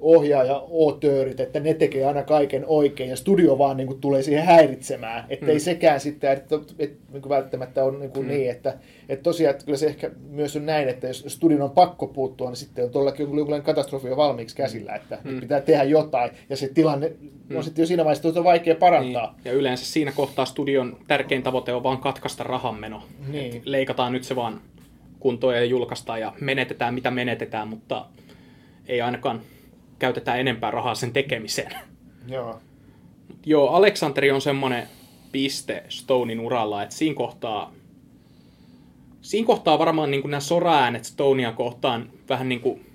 ohjaaja 0.00 0.64
ootöörit, 0.70 1.40
että 1.40 1.60
ne 1.60 1.74
tekee 1.74 2.04
aina 2.04 2.22
kaiken 2.22 2.64
oikein 2.66 3.10
ja 3.10 3.16
studio 3.16 3.58
vaan 3.58 3.76
niin 3.76 3.86
kuin, 3.86 4.00
tulee 4.00 4.22
siihen 4.22 4.44
häiritsemään. 4.44 5.24
Että 5.28 5.46
mm. 5.46 5.52
ei 5.52 5.60
sekään 5.60 6.00
sitten, 6.00 6.32
että, 6.32 6.56
että, 6.56 6.74
että 6.78 7.12
niin 7.12 7.22
kuin 7.22 7.30
välttämättä 7.30 7.84
on 7.84 8.00
niin, 8.00 8.10
kuin 8.10 8.26
mm. 8.26 8.32
niin 8.32 8.50
että, 8.50 8.74
että 9.08 9.22
tosiaan 9.22 9.50
että 9.50 9.64
kyllä 9.64 9.78
se 9.78 9.86
ehkä 9.86 10.10
myös 10.30 10.56
on 10.56 10.66
näin, 10.66 10.88
että 10.88 11.06
jos 11.06 11.24
studion 11.28 11.62
on 11.62 11.70
pakko 11.70 12.06
puuttua, 12.06 12.48
niin 12.48 12.56
sitten 12.56 12.84
on 12.84 12.90
tuollakin 12.90 13.26
jonkinlainen 13.26 13.66
katastrofi 13.66 14.08
jo 14.08 14.16
valmiiksi 14.16 14.56
käsillä, 14.56 14.94
että 14.94 15.18
mm. 15.24 15.40
pitää 15.40 15.60
tehdä 15.60 15.82
jotain 15.82 16.30
ja 16.50 16.56
se 16.56 16.68
tilanne 16.68 17.12
mm. 17.48 17.56
on 17.56 17.64
sitten 17.64 17.82
jo 17.82 17.86
siinä 17.86 18.04
vaiheessa 18.04 18.28
on 18.40 18.44
vaikea 18.44 18.74
parantaa. 18.74 19.26
Niin. 19.26 19.42
Ja 19.44 19.52
yleensä 19.52 19.86
siinä 19.86 20.12
kohtaa 20.12 20.44
studion 20.44 20.96
tärkein 21.08 21.42
tavoite 21.42 21.72
on 21.72 21.82
vaan 21.82 21.98
katkaista 21.98 22.44
rahanmeno. 22.44 23.02
Niin. 23.28 23.62
leikataan 23.64 24.12
nyt 24.12 24.24
se 24.24 24.36
vaan 24.36 24.60
kuntoon 25.20 25.54
ja 25.54 25.64
julkaistaan 25.64 26.20
ja 26.20 26.32
menetetään 26.40 26.94
mitä 26.94 27.10
menetetään, 27.10 27.68
mutta 27.68 28.06
ei 28.86 29.00
ainakaan 29.00 29.40
käytetään 30.04 30.40
enempää 30.40 30.70
rahaa 30.70 30.94
sen 30.94 31.12
tekemiseen. 31.12 31.72
Joo. 32.28 32.60
Joo, 33.46 33.68
Aleksanteri 33.68 34.30
on 34.30 34.40
semmoinen 34.40 34.88
piste 35.32 35.82
Stonein 35.88 36.40
uralla, 36.40 36.82
että 36.82 36.94
siinä 36.94 37.14
kohtaa, 37.14 37.72
siinä 39.20 39.46
kohtaa 39.46 39.78
varmaan 39.78 40.10
niin 40.10 40.30
nämä 40.30 40.40
soraäänet 40.40 41.04
Stonea 41.04 41.52
kohtaan 41.52 42.10
vähän 42.28 42.48
niin 42.48 42.60
kuin 42.60 42.86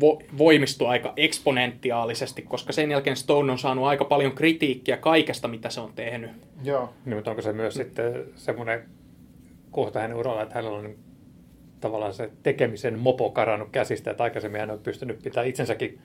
vo, 0.00 0.22
voimistuu 0.38 0.86
aika 0.86 1.12
eksponentiaalisesti, 1.16 2.42
koska 2.42 2.72
sen 2.72 2.90
jälkeen 2.90 3.16
Stone 3.16 3.52
on 3.52 3.58
saanut 3.58 3.84
aika 3.84 4.04
paljon 4.04 4.32
kritiikkiä 4.32 4.96
kaikesta, 4.96 5.48
mitä 5.48 5.70
se 5.70 5.80
on 5.80 5.92
tehnyt. 5.94 6.30
Joo. 6.64 6.92
Niin, 7.04 7.16
mutta 7.16 7.30
onko 7.30 7.42
se 7.42 7.52
myös 7.52 7.74
sitten 7.74 8.24
semmoinen 8.36 8.88
kohta 9.70 10.00
hänen 10.00 10.16
uralla, 10.16 10.42
että 10.42 10.54
hänellä 10.54 10.78
on 10.78 10.94
tavallaan 11.80 12.14
se 12.14 12.30
tekemisen 12.42 12.98
mopo 12.98 13.30
karannut 13.30 13.68
käsistä, 13.72 14.10
että 14.10 14.24
aikaisemmin 14.24 14.60
hän 14.60 14.70
on 14.70 14.78
pystynyt 14.78 15.22
pitämään 15.22 15.48
itsensäkin 15.48 16.00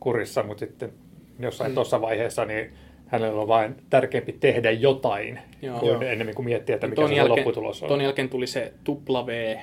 kurissa, 0.00 0.42
mutta 0.42 0.60
sitten 0.60 0.92
jossain 1.38 1.70
mm. 1.70 1.74
tuossa 1.74 2.00
vaiheessa 2.00 2.44
niin 2.44 2.72
hänellä 3.06 3.40
on 3.40 3.48
vain 3.48 3.74
tärkeämpi 3.90 4.32
tehdä 4.32 4.70
jotain, 4.70 5.38
Joo. 5.62 5.78
kuin 5.78 5.90
Joo. 5.92 6.02
ennen 6.02 6.34
kuin 6.34 6.46
miettiä, 6.46 6.74
että 6.74 6.86
mikä 6.86 7.02
ton 7.02 7.08
se 7.08 7.14
jälkeen, 7.14 7.38
lopputulos 7.38 7.82
on. 7.82 7.88
Ton 7.88 8.00
jälkeen 8.00 8.28
tuli 8.28 8.46
se 8.46 8.72
tupla 8.84 9.26
V. 9.26 9.56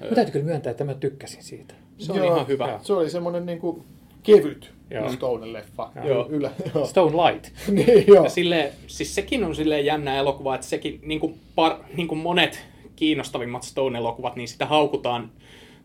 Mä 0.00 0.14
täytyy 0.14 0.32
kyllä 0.32 0.44
myöntää, 0.44 0.70
että 0.70 0.84
mä 0.84 0.94
tykkäsin 0.94 1.42
siitä. 1.42 1.74
Se 1.98 2.12
on 2.12 2.18
Joo, 2.18 2.34
ihan 2.34 2.48
hyvä. 2.48 2.78
Se 2.82 2.92
oli 2.92 3.10
semmoinen 3.10 3.46
niin 3.46 3.58
kuin 3.58 3.84
kevyt 4.22 4.72
Stone-leffa. 5.08 6.06
Joo. 6.08 6.26
Ylä, 6.28 6.50
joo. 6.74 6.86
Stone 6.86 7.16
Light. 7.16 7.52
niin, 7.68 8.04
joo. 8.06 8.24
Ja 8.24 8.30
sille, 8.30 8.72
siis 8.86 9.14
sekin 9.14 9.44
on 9.44 9.54
silleen 9.54 9.84
jännä 9.84 10.16
elokuva, 10.16 10.54
että 10.54 10.66
sekin, 10.66 11.00
niin 11.02 11.20
kuin, 11.20 11.34
par, 11.54 11.76
niin 11.96 12.08
kuin 12.08 12.18
monet 12.18 12.64
kiinnostavimmat 12.96 13.62
Stone-elokuvat, 13.62 14.36
niin 14.36 14.48
sitä 14.48 14.66
haukutaan 14.66 15.30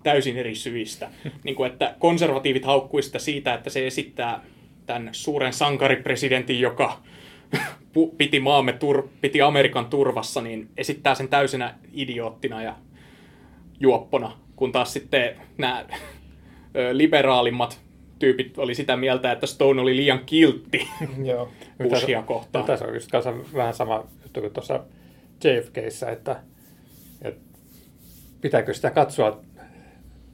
täysin 0.07 0.37
eri 0.37 0.55
syistä. 0.55 1.09
niin 1.43 1.55
kuin, 1.55 1.71
että 1.71 1.95
konservatiivit 1.99 2.65
haukkuu 2.65 3.01
sitä 3.01 3.19
siitä, 3.19 3.53
että 3.53 3.69
se 3.69 3.87
esittää 3.87 4.41
tämän 4.85 5.09
suuren 5.11 5.53
sankaripresidentin, 5.53 6.59
joka 6.59 6.99
piti 8.17 8.39
maamme, 8.39 8.71
tur- 8.71 9.07
piti 9.21 9.41
Amerikan 9.41 9.85
turvassa, 9.85 10.41
niin 10.41 10.69
esittää 10.77 11.15
sen 11.15 11.27
täysenä 11.27 11.73
idioottina 11.93 12.63
ja 12.63 12.75
juoppona, 13.79 14.31
kun 14.55 14.71
taas 14.71 14.93
sitten 14.93 15.35
nämä 15.57 15.85
liberaalimmat 16.91 17.81
tyypit 18.19 18.57
oli 18.57 18.75
sitä 18.75 18.97
mieltä, 18.97 19.31
että 19.31 19.47
Stone 19.47 19.81
oli 19.81 19.95
liian 19.95 20.19
kiltti 20.25 20.87
Joo. 21.23 21.49
Bushia 21.83 22.21
kohtaan. 22.21 22.65
Tässä 22.65 22.85
on 22.85 22.93
just 22.93 23.09
vähän 23.53 23.73
sama 23.73 24.03
juttu 24.23 24.41
kuin 24.41 24.53
tuossa 24.53 24.83
JFKissä, 25.43 26.11
että, 26.11 26.39
että 27.21 27.41
pitääkö 28.41 28.73
sitä 28.73 28.91
katsoa 28.91 29.46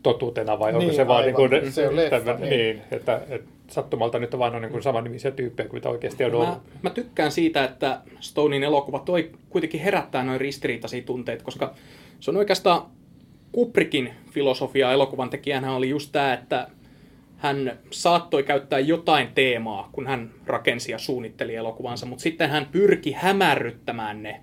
totuutena 0.04 0.60
vai 0.60 0.70
onko 0.72 0.80
niin, 0.80 0.96
se 0.96 1.08
vaan 1.08 1.24
niin 1.24 1.36
kuin, 1.36 1.72
se 1.72 1.88
on 1.88 1.96
leffa, 1.96 2.20
tämän, 2.20 2.42
niin. 2.42 2.50
niin. 2.50 2.82
että, 2.92 3.22
että 3.30 3.50
sattumalta 3.68 4.20
nyt 4.20 4.34
on 4.34 4.40
vaan 4.40 4.56
on 4.56 4.62
niin 4.62 4.72
kuin 4.72 5.04
nimisiä 5.04 5.32
tyyppejä 5.32 5.70
kuin 5.70 5.78
mitä 5.78 5.90
oikeasti 5.90 6.24
on 6.24 6.36
ollut. 6.36 6.48
Mä, 6.48 6.60
mä 6.82 6.90
tykkään 6.90 7.32
siitä, 7.32 7.64
että 7.64 8.00
Stonein 8.20 8.64
elokuva 8.64 9.00
toi 9.00 9.32
kuitenkin 9.50 9.82
herättää 9.82 10.24
noin 10.24 10.42
ristiriitaisia 10.42 11.02
tunteita, 11.02 11.44
koska 11.44 11.74
se 12.20 12.32
on 12.32 12.38
oikeastaan 12.38 12.82
Kubrickin 13.52 14.10
filosofia 14.32 14.92
elokuvan 14.92 15.30
tekijänä 15.30 15.76
oli 15.76 15.90
just 15.90 16.12
tämä, 16.12 16.34
että 16.34 16.68
hän 17.38 17.80
saattoi 17.92 18.44
käyttää 18.44 18.80
jotain 18.80 19.28
teemaa, 19.36 19.90
kun 19.92 20.08
hän 20.08 20.32
rakensi 20.46 20.92
ja 20.92 20.98
suunnitteli 20.98 21.56
elokuvansa, 21.56 22.06
mutta 22.06 22.22
sitten 22.24 22.50
hän 22.50 22.68
pyrki 22.72 23.12
hämärryttämään 23.12 24.24
ne 24.24 24.42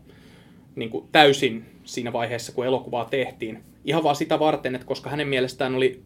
niin 0.77 0.91
kuin 0.91 1.09
täysin 1.13 1.65
siinä 1.91 2.13
vaiheessa, 2.13 2.53
kun 2.53 2.67
elokuvaa 2.67 3.05
tehtiin. 3.05 3.63
Ihan 3.85 4.03
vaan 4.03 4.17
sitä 4.17 4.39
varten, 4.39 4.75
että 4.75 4.87
koska 4.87 5.11
hänen 5.11 5.29
mielestään 5.29 5.75
oli, 5.75 6.03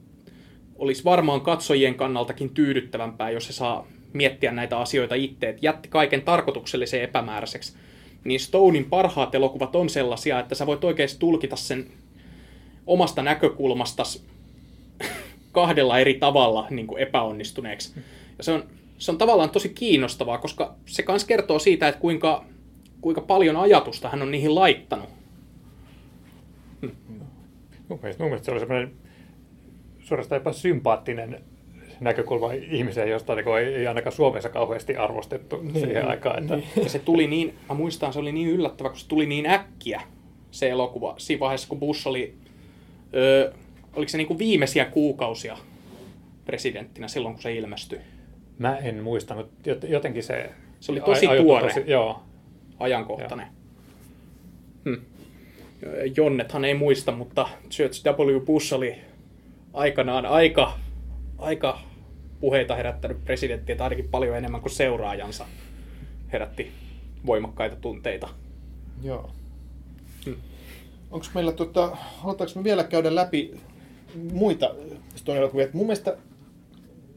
olisi 0.76 1.04
varmaan 1.04 1.40
katsojien 1.40 1.94
kannaltakin 1.94 2.50
tyydyttävämpää, 2.50 3.30
jos 3.30 3.46
se 3.46 3.52
saa 3.52 3.86
miettiä 4.12 4.52
näitä 4.52 4.78
asioita 4.78 5.14
itse, 5.14 5.48
että 5.48 5.66
jätti 5.66 5.88
kaiken 5.88 6.22
tarkoituksellisen 6.22 7.02
epämääräiseksi. 7.02 7.76
Niin 8.24 8.40
Stonein 8.40 8.84
parhaat 8.84 9.34
elokuvat 9.34 9.76
on 9.76 9.90
sellaisia, 9.90 10.40
että 10.40 10.54
sä 10.54 10.66
voit 10.66 10.84
oikeasti 10.84 11.18
tulkita 11.18 11.56
sen 11.56 11.86
omasta 12.86 13.22
näkökulmasta 13.22 14.02
kahdella 15.52 15.98
eri 15.98 16.14
tavalla 16.14 16.66
niin 16.70 16.86
kuin 16.86 17.02
epäonnistuneeksi. 17.02 17.92
Ja 18.38 18.44
se 18.44 18.52
on, 18.52 18.64
se 18.98 19.10
on 19.10 19.18
tavallaan 19.18 19.50
tosi 19.50 19.68
kiinnostavaa, 19.68 20.38
koska 20.38 20.74
se 20.86 21.04
myös 21.08 21.24
kertoo 21.24 21.58
siitä, 21.58 21.88
että 21.88 22.00
kuinka, 22.00 22.44
kuinka 23.00 23.20
paljon 23.20 23.56
ajatusta 23.56 24.08
hän 24.08 24.22
on 24.22 24.30
niihin 24.30 24.54
laittanut. 24.54 25.08
Mun 27.88 27.98
mielestä, 28.02 28.22
mun 28.22 28.30
mielestä 28.30 28.44
se 28.44 28.50
oli 28.50 28.60
semmoinen 28.60 28.92
suorastaan 29.98 30.40
jopa 30.40 30.52
sympaattinen 30.52 31.40
näkökulma 32.00 32.52
ihmiseen, 32.52 33.10
josta 33.10 33.34
niin 33.34 33.58
ei, 33.58 33.74
ei 33.74 33.86
ainakaan 33.86 34.12
Suomessa 34.12 34.48
kauheasti 34.48 34.96
arvostettu 34.96 35.62
niin, 35.62 35.74
siihen 35.74 35.94
niin, 35.94 36.08
aikaan. 36.08 36.42
Että... 36.42 36.56
Niin. 36.56 36.68
Ja 36.82 36.88
se 36.88 36.98
tuli 36.98 37.26
niin, 37.26 37.54
mä 37.68 37.74
muistan, 37.74 38.12
se 38.12 38.18
oli 38.18 38.32
niin 38.32 38.48
yllättävä, 38.48 38.88
kun 38.88 38.98
se 38.98 39.08
tuli 39.08 39.26
niin 39.26 39.46
äkkiä, 39.46 40.00
se 40.50 40.70
elokuva, 40.70 41.14
siinä 41.18 41.40
vaiheessa, 41.40 41.68
kun 41.68 41.80
Bush 41.80 42.08
oli, 42.08 42.34
öö, 43.14 43.52
oliko 43.96 44.08
se 44.08 44.16
niin 44.16 44.28
kuin 44.28 44.38
viimeisiä 44.38 44.84
kuukausia 44.84 45.56
presidenttinä 46.44 47.08
silloin, 47.08 47.34
kun 47.34 47.42
se 47.42 47.54
ilmestyi? 47.54 47.98
Mä 48.58 48.76
en 48.76 49.02
muistanut, 49.02 49.50
jotenkin 49.88 50.22
se... 50.22 50.50
Se 50.80 50.92
oli 50.92 51.00
tosi 51.00 51.26
tuore, 51.42 51.68
tosi, 51.68 51.82
joo. 51.86 52.22
ajankohtainen. 52.78 53.46
Joo. 53.46 54.96
Hmm. 54.96 55.04
Jonnethan 56.16 56.64
ei 56.64 56.74
muista, 56.74 57.12
mutta 57.12 57.48
George 57.76 58.10
W. 58.10 58.40
Bush 58.40 58.74
oli 58.74 58.96
aikanaan 59.72 60.26
aika, 60.26 60.72
aika 61.38 61.78
puheita 62.40 62.76
herättänyt 62.76 63.24
presidentti, 63.24 63.72
että 63.72 63.84
ainakin 63.84 64.08
paljon 64.08 64.36
enemmän 64.36 64.60
kuin 64.60 64.72
seuraajansa 64.72 65.46
herätti 66.32 66.72
voimakkaita 67.26 67.76
tunteita. 67.76 68.28
Joo. 69.02 69.30
Hmm. 70.24 70.36
Onko 71.10 71.26
meillä, 71.34 71.52
tota, 71.52 71.96
halutaanko 71.96 72.52
me 72.56 72.64
vielä 72.64 72.84
käydä 72.84 73.14
läpi 73.14 73.54
muita 74.32 74.74
Stone 75.14 75.38
elokuvia? 75.38 75.68
Mun 75.72 75.86
mielestä 75.86 76.16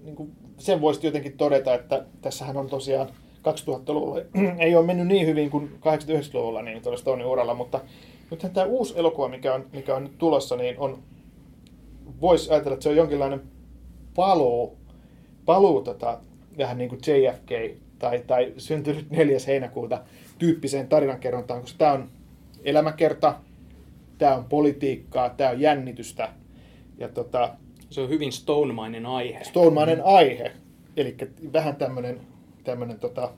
niin 0.04 0.16
kuin 0.16 0.32
sen 0.58 0.82
voisi 0.82 1.08
jotenkin 1.08 1.38
todeta, 1.38 1.74
että 1.74 2.06
tässähän 2.22 2.58
on 2.58 2.70
tosiaan 2.70 3.08
2000-luvulla 3.38 4.22
ei 4.66 4.76
ole 4.76 4.86
mennyt 4.86 5.08
niin 5.08 5.28
hyvin 5.28 5.50
kuin 5.50 5.70
89-luvulla 5.80 6.62
niin 6.62 6.82
Stonein 6.96 7.28
uralla, 7.28 7.54
mutta 7.54 7.82
nythän 8.32 8.54
tämä 8.54 8.66
uusi 8.66 8.94
elokuva, 8.98 9.28
mikä 9.28 9.54
on, 9.54 9.66
mikä 9.74 9.96
on 9.96 10.04
nyt 10.04 10.18
tulossa, 10.18 10.56
niin 10.56 10.80
on, 10.80 11.04
voisi 12.22 12.52
ajatella, 12.52 12.74
että 12.74 12.84
se 12.84 12.90
on 12.90 12.96
jonkinlainen 12.96 13.42
paluu, 14.16 14.78
paluu 15.46 15.82
tota, 15.82 16.20
vähän 16.58 16.78
niin 16.78 16.90
kuin 16.90 17.02
JFK 17.08 17.80
tai, 18.00 18.24
tai 18.28 18.54
syntynyt 18.58 19.10
4. 19.10 19.38
heinäkuuta 19.48 20.02
tyyppiseen 20.38 20.88
tarinankerrontaan, 20.88 21.62
koska 21.62 21.78
tämä 21.78 21.94
on 21.94 22.10
elämäkerta, 22.64 23.36
tämä 24.18 24.36
on 24.36 24.46
politiikkaa, 24.46 25.30
tämä 25.30 25.50
on 25.50 25.62
jännitystä. 25.62 26.30
Ja 26.98 27.10
tota, 27.10 27.54
se 27.90 28.02
on 28.02 28.10
hyvin 28.10 28.32
Stonemainen 28.32 29.06
aihe. 29.06 29.44
Stonemainen 29.44 29.98
mm. 29.98 30.04
aihe. 30.06 30.52
Eli 30.98 31.16
vähän 31.54 31.76
tämmöinen 31.76 32.20
tämmöinen 32.64 33.00
tota, 33.00 33.34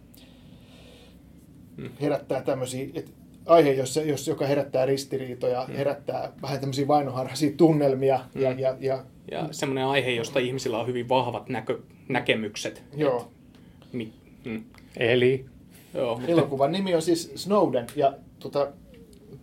mm. 1.78 1.90
herättää 2.02 2.42
tämmöisiä, 2.42 2.88
että 2.94 3.12
aihe, 3.46 3.74
jos, 3.74 4.00
jos, 4.06 4.28
joka 4.28 4.48
herättää 4.48 4.86
ristiriitoja, 4.86 5.66
mm. 5.68 5.74
herättää 5.74 6.32
vähän 6.42 6.60
tämmöisiä 6.60 6.88
vainoharhaisia 6.88 7.52
tunnelmia. 7.58 8.20
Mm. 8.36 8.42
Ja, 8.42 8.52
ja, 8.52 8.76
ja, 8.80 9.04
ja 9.32 9.48
semmoinen 9.52 9.86
aihe, 9.86 10.12
josta 10.12 10.40
ihmisillä 10.40 10.80
on 10.80 10.88
hyvin 10.88 11.10
vahvat 11.10 11.50
näkö, 11.50 11.80
näkemykset. 12.10 12.84
Joo. 12.98 13.32
Et, 13.82 13.94
mi, 13.94 14.14
mm. 14.46 14.64
Eli? 14.98 15.46
Joo, 15.94 16.16
mutta... 16.16 16.32
Elokuvan 16.32 16.72
nimi 16.72 16.96
on 16.96 17.02
siis 17.02 17.32
Snowden, 17.36 17.88
ja 17.96 18.14
tota, 18.40 18.68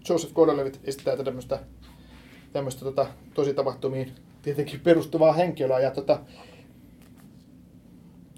Joseph 0.08 0.34
Gordon-Levitt 0.34 0.78
esittää 0.84 1.16
tämmöistä, 1.16 1.58
tämmöistä 2.52 2.84
tota, 2.84 3.06
tositapahtumiin 3.34 4.12
tietenkin 4.42 4.80
perustuvaa 4.80 5.32
henkilöä, 5.32 5.80
ja 5.80 5.90
tota, 5.90 6.20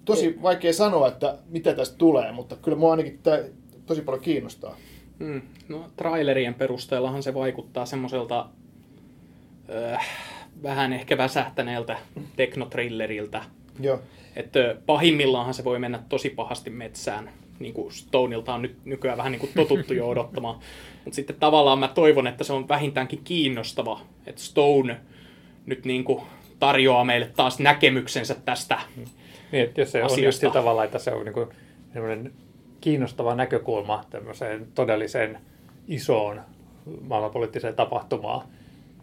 tosi 0.04 0.42
vaikea 0.42 0.72
sanoa, 0.72 1.08
että 1.08 1.38
mitä 1.48 1.74
tästä 1.74 1.96
tulee, 1.98 2.32
mutta 2.32 2.56
kyllä 2.56 2.78
mua 2.78 2.90
ainakin 2.90 3.18
tämä 3.22 3.38
tosi 3.86 4.02
paljon 4.02 4.22
kiinnostaa. 4.22 4.76
Hmm. 5.18 5.40
No, 5.68 5.90
trailerien 5.96 6.54
perusteellahan 6.54 7.22
se 7.22 7.34
vaikuttaa 7.34 7.86
semmoiselta 7.86 8.46
äh, 9.94 10.08
vähän 10.62 10.92
ehkä 10.92 11.18
väsähtäneeltä 11.18 11.98
teknotrilleriltä. 12.36 13.42
Joo. 13.80 14.00
Että 14.36 14.76
pahimmillaanhan 14.86 15.54
se 15.54 15.64
voi 15.64 15.78
mennä 15.78 16.02
tosi 16.08 16.30
pahasti 16.30 16.70
metsään. 16.70 17.30
Niin 17.58 17.74
kuin 17.74 17.92
Stoneilta 17.92 18.54
on 18.54 18.62
nyt 18.62 18.76
nykyään 18.84 19.18
vähän 19.18 19.32
niin 19.32 19.40
kuin 19.40 19.52
totuttu 19.54 19.94
jo 19.94 20.08
odottamaan. 20.08 20.58
Mutta 21.04 21.16
sitten 21.16 21.36
tavallaan 21.40 21.78
mä 21.78 21.88
toivon, 21.88 22.26
että 22.26 22.44
se 22.44 22.52
on 22.52 22.68
vähintäänkin 22.68 23.20
kiinnostava. 23.24 24.00
Että 24.26 24.40
Stone 24.40 25.00
nyt 25.66 25.84
niin 25.84 26.04
kuin 26.04 26.22
tarjoaa 26.58 27.04
meille 27.04 27.30
taas 27.36 27.58
näkemyksensä 27.58 28.36
tästä 28.44 28.78
niin, 29.52 29.64
että 29.64 29.80
jos 29.80 29.92
se 29.92 30.02
asiasta. 30.02 30.20
on 30.20 30.24
just 30.24 30.40
sillä 30.40 30.52
tavalla, 30.52 30.84
että 30.84 30.98
se 30.98 31.10
on 31.10 31.24
niin 31.24 31.34
kuin 31.34 31.48
kiinnostava 32.80 33.34
näkökulma 33.34 34.04
tämmöiseen 34.10 34.68
todelliseen 34.74 35.38
isoon 35.88 36.40
maailmanpoliittiseen 37.00 37.74
tapahtumaan, 37.74 38.42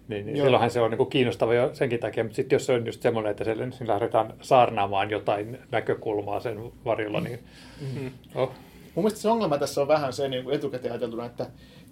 niin, 0.08 0.26
niin 0.26 0.38
silloinhan 0.38 0.72
se 0.72 0.82
on 0.82 0.92
niin 0.92 0.98
kuin 0.98 1.10
kiinnostava 1.10 1.54
jo 1.54 1.70
senkin 1.74 2.00
takia, 2.00 2.24
mutta 2.24 2.36
sitten 2.36 2.56
jos 2.56 2.66
se 2.66 2.74
on 2.74 2.86
just 2.86 3.02
semmoinen, 3.02 3.32
että 3.32 3.44
siellä 3.44 3.68
lähdetään 3.88 4.34
saarnaamaan 4.42 5.10
jotain 5.10 5.58
näkökulmaa 5.72 6.40
sen 6.40 6.72
varjolla, 6.86 7.22
niin... 7.22 7.40
Mm-hmm. 7.82 8.12
Oh. 8.36 8.52
Mun 8.96 9.04
mielestä 9.04 9.20
se 9.20 9.30
ongelma 9.30 9.58
tässä 9.58 9.82
on 9.82 9.88
vähän 9.88 10.14
se 10.14 10.28
niin 10.28 10.44
kuin 10.44 10.56
etukäteen 10.56 10.92
ajateltuna, 10.92 11.26
että 11.26 11.46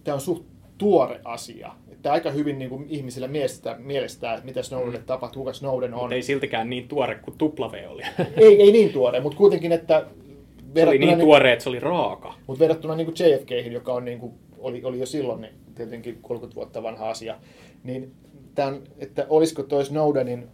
tämä 0.03 0.15
on 0.15 0.21
suht 0.21 0.45
tuore 0.77 1.19
asia. 1.23 1.71
Että 1.91 2.11
aika 2.11 2.31
hyvin 2.31 2.59
niin 2.59 2.69
kuin 2.69 2.85
ihmisillä 2.89 3.27
mielestä, 3.27 3.75
mielestää, 3.79 4.33
että 4.33 4.45
mitä 4.45 4.63
Snowdenille 4.63 4.99
mm. 4.99 5.05
tapahtuu, 5.05 5.41
kuka 5.41 5.53
Snowden 5.53 5.93
on. 5.93 5.99
Mutta 5.99 6.15
ei 6.15 6.21
siltikään 6.21 6.69
niin 6.69 6.87
tuore 6.87 7.15
kuin 7.15 7.37
W 7.39 7.91
oli. 7.91 8.01
ei, 8.37 8.61
ei 8.61 8.71
niin 8.71 8.93
tuore, 8.93 9.19
mutta 9.19 9.37
kuitenkin, 9.37 9.71
että... 9.71 10.05
Se 10.75 10.87
oli 10.87 10.97
niin, 10.97 11.07
niin 11.07 11.19
tuore, 11.19 11.53
että 11.53 11.63
se 11.63 11.69
oli 11.69 11.79
raaka. 11.79 12.33
Mutta 12.47 12.59
verrattuna 12.59 12.95
niin 12.95 13.05
kuin 13.05 13.15
JFK, 13.19 13.71
joka 13.71 13.93
on, 13.93 14.05
niin 14.05 14.19
kuin, 14.19 14.33
oli, 14.57 14.83
oli 14.83 14.99
jo 14.99 15.05
silloin 15.05 15.41
niin 15.41 15.53
tietenkin 15.75 16.17
30 16.21 16.55
vuotta 16.55 16.83
vanha 16.83 17.09
asia, 17.09 17.37
niin 17.83 18.11
tämän, 18.55 18.81
että 18.97 19.25
olisiko 19.29 19.63
toi 19.63 19.85
Snowdenin 19.85 20.47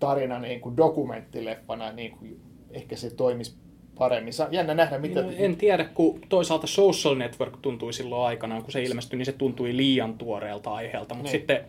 tarina 0.00 0.38
niin 0.38 0.60
kuin 0.60 0.76
dokumenttileffana, 0.76 1.92
niin 1.92 2.10
kuin 2.10 2.40
ehkä 2.70 2.96
se 2.96 3.10
toimisi 3.10 3.54
paremmin. 3.98 4.32
Jännä 4.50 4.74
nähdä, 4.74 4.98
mitä... 4.98 5.22
No, 5.22 5.32
en 5.36 5.56
tiedä, 5.56 5.84
kun 5.84 6.20
toisaalta 6.28 6.66
Social 6.66 7.14
Network 7.14 7.56
tuntui 7.62 7.92
silloin 7.92 8.26
aikanaan, 8.26 8.62
kun 8.62 8.72
se 8.72 8.82
ilmestyi, 8.82 9.16
niin 9.16 9.26
se 9.26 9.32
tuntui 9.32 9.76
liian 9.76 10.18
tuoreelta 10.18 10.74
aiheelta. 10.74 11.14
Mutta 11.14 11.32
niin. 11.32 11.40
sitten 11.40 11.64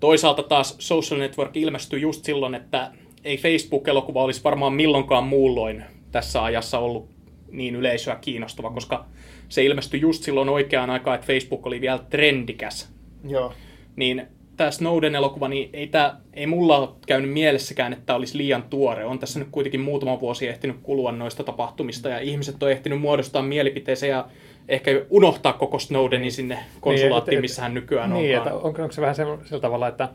toisaalta 0.00 0.42
taas 0.42 0.76
Social 0.78 1.20
Network 1.20 1.56
ilmestyi 1.56 2.00
just 2.00 2.24
silloin, 2.24 2.54
että 2.54 2.92
ei 3.24 3.36
Facebook-elokuva 3.36 4.22
olisi 4.22 4.44
varmaan 4.44 4.72
milloinkaan 4.72 5.24
muulloin 5.24 5.84
tässä 6.14 6.42
ajassa 6.42 6.78
ollut 6.78 7.08
niin 7.50 7.76
yleisöä 7.76 8.16
kiinnostava, 8.20 8.70
koska 8.70 9.04
se 9.48 9.64
ilmestyi 9.64 10.00
just 10.00 10.22
silloin 10.22 10.48
oikeaan 10.48 10.90
aikaan, 10.90 11.14
että 11.14 11.26
Facebook 11.26 11.66
oli 11.66 11.80
vielä 11.80 11.98
trendikäs. 11.98 12.92
Joo. 13.28 13.52
Niin 13.96 14.26
tämä 14.56 14.70
Snowden-elokuva, 14.70 15.48
niin 15.48 15.70
ei, 15.72 15.86
tämä, 15.86 16.16
ei 16.34 16.46
mulla 16.46 16.78
ole 16.78 16.88
käynyt 17.06 17.30
mielessäkään, 17.30 17.92
että 17.92 18.14
olisi 18.14 18.38
liian 18.38 18.62
tuore. 18.62 19.04
On 19.04 19.18
tässä 19.18 19.38
nyt 19.38 19.48
kuitenkin 19.50 19.80
muutama 19.80 20.20
vuosi 20.20 20.48
ehtinyt 20.48 20.76
kulua 20.82 21.12
noista 21.12 21.44
tapahtumista 21.44 22.08
ja 22.08 22.18
ihmiset 22.18 22.62
on 22.62 22.70
ehtinyt 22.70 23.00
muodostaa 23.00 23.42
mielipiteensä 23.42 24.06
ja 24.06 24.28
ehkä 24.68 24.90
unohtaa 25.10 25.52
koko 25.52 25.78
Snowdenin 25.78 26.22
niin. 26.22 26.32
sinne 26.32 26.58
konsulaattiin, 26.80 27.40
missä 27.40 27.62
hän 27.62 27.74
nykyään 27.74 28.12
on. 28.12 28.22
Niin, 28.22 28.36
että 28.36 28.54
onko, 28.54 28.82
onko 28.82 28.92
se 28.92 29.00
vähän 29.00 29.14
sillä 29.14 29.60
tavalla, 29.60 29.88
että 29.88 30.08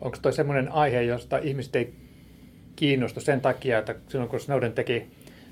onko 0.00 0.18
toi 0.22 0.32
semmoinen 0.32 0.72
aihe, 0.72 1.02
josta 1.02 1.38
ihmiset 1.38 1.76
ei 1.76 1.94
kiinnostu 2.76 3.20
sen 3.20 3.40
takia, 3.40 3.78
että 3.78 3.94
silloin 4.08 4.30
kun 4.30 4.40
Snowden 4.40 4.72
teki 4.72 5.06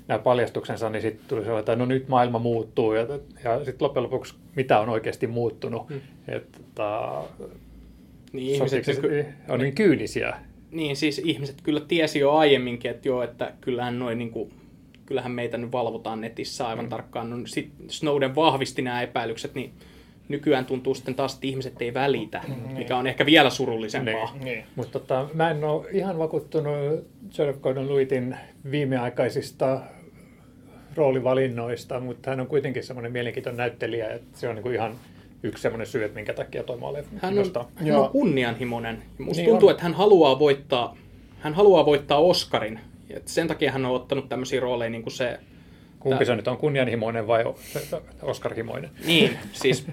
nämä 0.09 0.19
paljastuksensa, 0.19 0.89
niin 0.89 1.01
sitten 1.01 1.25
tuli 1.27 1.41
sellainen, 1.41 1.59
että 1.59 1.75
no 1.75 1.85
nyt 1.85 2.07
maailma 2.07 2.39
muuttuu 2.39 2.93
ja, 2.93 3.01
ja 3.43 3.65
sitten 3.65 3.85
loppujen 3.85 4.03
lopuksi 4.03 4.35
mitä 4.55 4.79
on 4.79 4.89
oikeasti 4.89 5.27
muuttunut. 5.27 5.89
Hmm. 5.89 6.01
Että, 6.27 6.59
niin, 8.33 8.53
ihmiset 8.55 8.87
nyky... 8.87 9.25
on 9.49 9.59
niin 9.59 9.75
kyynisiä. 9.75 10.35
Niin, 10.71 10.95
siis 10.95 11.21
ihmiset 11.25 11.61
kyllä 11.63 11.79
tiesi 11.79 12.19
jo 12.19 12.31
aiemminkin, 12.31 12.91
että 12.91 13.07
joo, 13.07 13.23
että 13.23 13.53
kyllähän 13.61 13.99
noin 13.99 14.17
niin 14.17 14.31
kuin, 14.31 14.53
kyllähän 15.05 15.31
meitä 15.31 15.57
nyt 15.57 15.71
valvotaan 15.71 16.21
netissä 16.21 16.67
aivan 16.67 16.85
mm. 16.85 16.89
tarkkaan. 16.89 17.29
No, 17.29 17.37
sit 17.45 17.71
Snowden 17.87 18.35
vahvisti 18.35 18.81
nämä 18.81 19.01
epäilykset, 19.01 19.55
niin 19.55 19.73
nykyään 20.29 20.65
tuntuu 20.65 20.95
sitten 20.95 21.15
taas, 21.15 21.33
että 21.33 21.47
ihmiset 21.47 21.81
ei 21.81 21.93
välitä, 21.93 22.41
mm, 22.47 22.77
mikä 22.77 22.97
on 22.97 23.07
ehkä 23.07 23.25
vielä 23.25 23.49
surullisempaa. 23.49 24.31
Niin, 24.33 24.45
niin. 24.45 24.63
Mutta 24.75 24.99
tota, 24.99 25.29
mä 25.33 25.51
en 25.51 25.63
ole 25.63 25.85
ihan 25.91 26.19
vakuuttunut 26.19 26.75
Joseph 27.37 27.59
Gordon-Lewittin 27.59 28.35
viimeaikaisista 28.71 29.81
roolivalinnoista, 30.95 31.99
mutta 31.99 32.29
hän 32.29 32.39
on 32.39 32.47
kuitenkin 32.47 32.83
semmoinen 32.83 33.11
mielenkiintoinen 33.11 33.57
näyttelijä, 33.57 34.09
että 34.09 34.39
se 34.39 34.49
on 34.49 34.55
niin 34.55 34.63
kuin 34.63 34.75
ihan 34.75 34.95
yksi 35.43 35.61
semmoinen 35.61 35.87
syy, 35.87 36.03
että 36.03 36.15
minkä 36.15 36.33
takia 36.33 36.63
toi 36.63 36.77
maali 36.77 36.97
hän 37.17 37.37
on, 37.37 37.65
hän 37.75 37.95
on 37.95 38.09
kunnianhimoinen. 38.09 39.03
Musta 39.17 39.41
niin 39.41 39.49
tuntuu, 39.49 39.67
on. 39.67 39.71
että 39.71 39.83
hän 39.83 39.93
haluaa 39.93 40.39
voittaa, 40.39 40.97
hän 41.39 41.53
haluaa 41.53 41.85
voittaa 41.85 42.17
Oscarin. 42.17 42.79
Et 43.09 43.27
sen 43.27 43.47
takia 43.47 43.71
hän 43.71 43.85
on 43.85 43.95
ottanut 43.95 44.29
tämmöisiä 44.29 44.59
rooleja 44.59 44.89
niin 44.89 45.03
kuin 45.03 45.13
se... 45.13 45.39
Kumpi 45.99 46.25
se 46.25 46.35
nyt 46.35 46.47
on, 46.47 46.57
kunnianhimoinen 46.57 47.27
vai 47.27 47.43
Oscarhimoinen? 48.21 48.89
Niin, 49.05 49.37
siis 49.53 49.87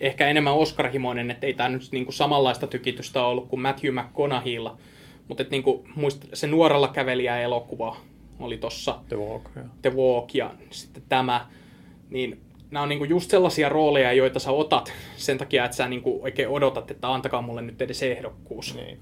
ehkä 0.00 0.28
enemmän 0.28 0.54
Oscarhimoinen, 0.54 1.30
että 1.30 1.46
ei 1.46 1.54
tämä 1.54 1.68
nyt 1.68 1.82
niin 1.92 2.04
kuin 2.04 2.14
samanlaista 2.14 2.66
tykitystä 2.66 3.22
ollut 3.22 3.48
kuin 3.48 3.60
Matthew 3.60 3.94
McConaugheylla. 3.94 4.76
Mutta 5.28 5.44
niin 5.50 5.62
kuin, 5.62 5.88
muist, 5.94 6.24
se 6.32 6.46
nuorella 6.46 6.88
kävelijä 6.88 7.40
elokuva 7.40 7.96
oli 8.40 8.58
tossa 8.58 8.98
The 9.08 9.16
Walk, 9.16 9.42
ja. 9.56 9.62
The 9.82 9.92
Walk 9.94 10.34
ja 10.34 10.54
sitten 10.70 11.02
tämä, 11.08 11.46
niin 12.10 12.40
nämä 12.70 12.82
on 12.82 12.88
niinku 12.88 13.04
just 13.04 13.30
sellaisia 13.30 13.68
rooleja, 13.68 14.12
joita 14.12 14.38
sä 14.38 14.50
otat 14.50 14.92
sen 15.16 15.38
takia, 15.38 15.64
että 15.64 15.76
sä 15.76 15.88
niinku 15.88 16.18
oikein 16.22 16.48
odotat, 16.48 16.90
että 16.90 17.14
antakaa 17.14 17.42
mulle 17.42 17.62
nyt 17.62 17.82
edes 17.82 18.02
ehdokkuus. 18.02 18.74
Niin. 18.74 18.98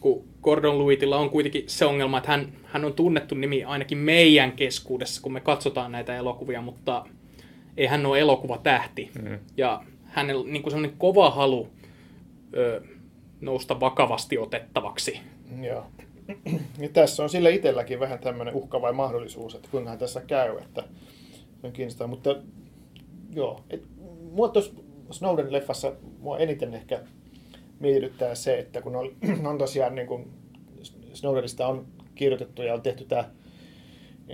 Kun 0.00 0.24
Gordon 0.42 0.78
Lewittillä 0.78 1.16
on 1.16 1.30
kuitenkin 1.30 1.64
se 1.66 1.84
ongelma, 1.84 2.18
että 2.18 2.30
hän, 2.30 2.52
hän 2.64 2.84
on 2.84 2.92
tunnettu 2.92 3.34
nimi 3.34 3.64
ainakin 3.64 3.98
meidän 3.98 4.52
keskuudessa, 4.52 5.22
kun 5.22 5.32
me 5.32 5.40
katsotaan 5.40 5.92
näitä 5.92 6.16
elokuvia, 6.16 6.62
mutta 6.62 7.06
ei 7.76 7.86
hän 7.86 8.06
ole 8.06 8.20
elokuvatähti. 8.20 9.10
Mm. 9.22 9.38
Ja 9.56 9.82
hänellä 10.04 10.40
on 10.40 10.52
niinku 10.52 10.70
sellainen 10.70 10.98
kova 10.98 11.30
halu 11.30 11.68
ö, 12.56 12.82
nousta 13.40 13.80
vakavasti 13.80 14.38
otettavaksi. 14.38 15.20
Joo. 15.62 15.86
Ja 16.78 16.88
tässä 16.92 17.22
on 17.22 17.30
sillä 17.30 17.48
itselläkin 17.48 18.00
vähän 18.00 18.18
tämmöinen 18.18 18.54
uhka 18.54 18.82
vai 18.82 18.92
mahdollisuus, 18.92 19.54
että 19.54 19.68
kuinka 19.70 19.96
tässä 19.96 20.20
käy, 20.26 20.58
että 20.58 20.84
on 21.62 21.72
kiinnostaa. 21.72 22.06
Mutta 22.06 22.36
joo, 23.34 23.60
et, 23.70 23.82
mua 24.32 24.48
tos, 24.48 24.74
Snowden-leffassa 25.10 25.92
mua 26.18 26.38
eniten 26.38 26.74
ehkä 26.74 27.00
mietityttää 27.80 28.34
se, 28.34 28.58
että 28.58 28.82
kun 28.82 28.96
on, 28.96 29.16
on 29.50 29.58
tosiaan 29.58 29.94
niin 29.94 30.06
kuin 30.06 30.30
Snowdenista 31.12 31.66
on 31.66 31.86
kirjoitettu 32.14 32.62
ja 32.62 32.74
on 32.74 32.82
tehty 32.82 33.04
tämä 33.04 33.30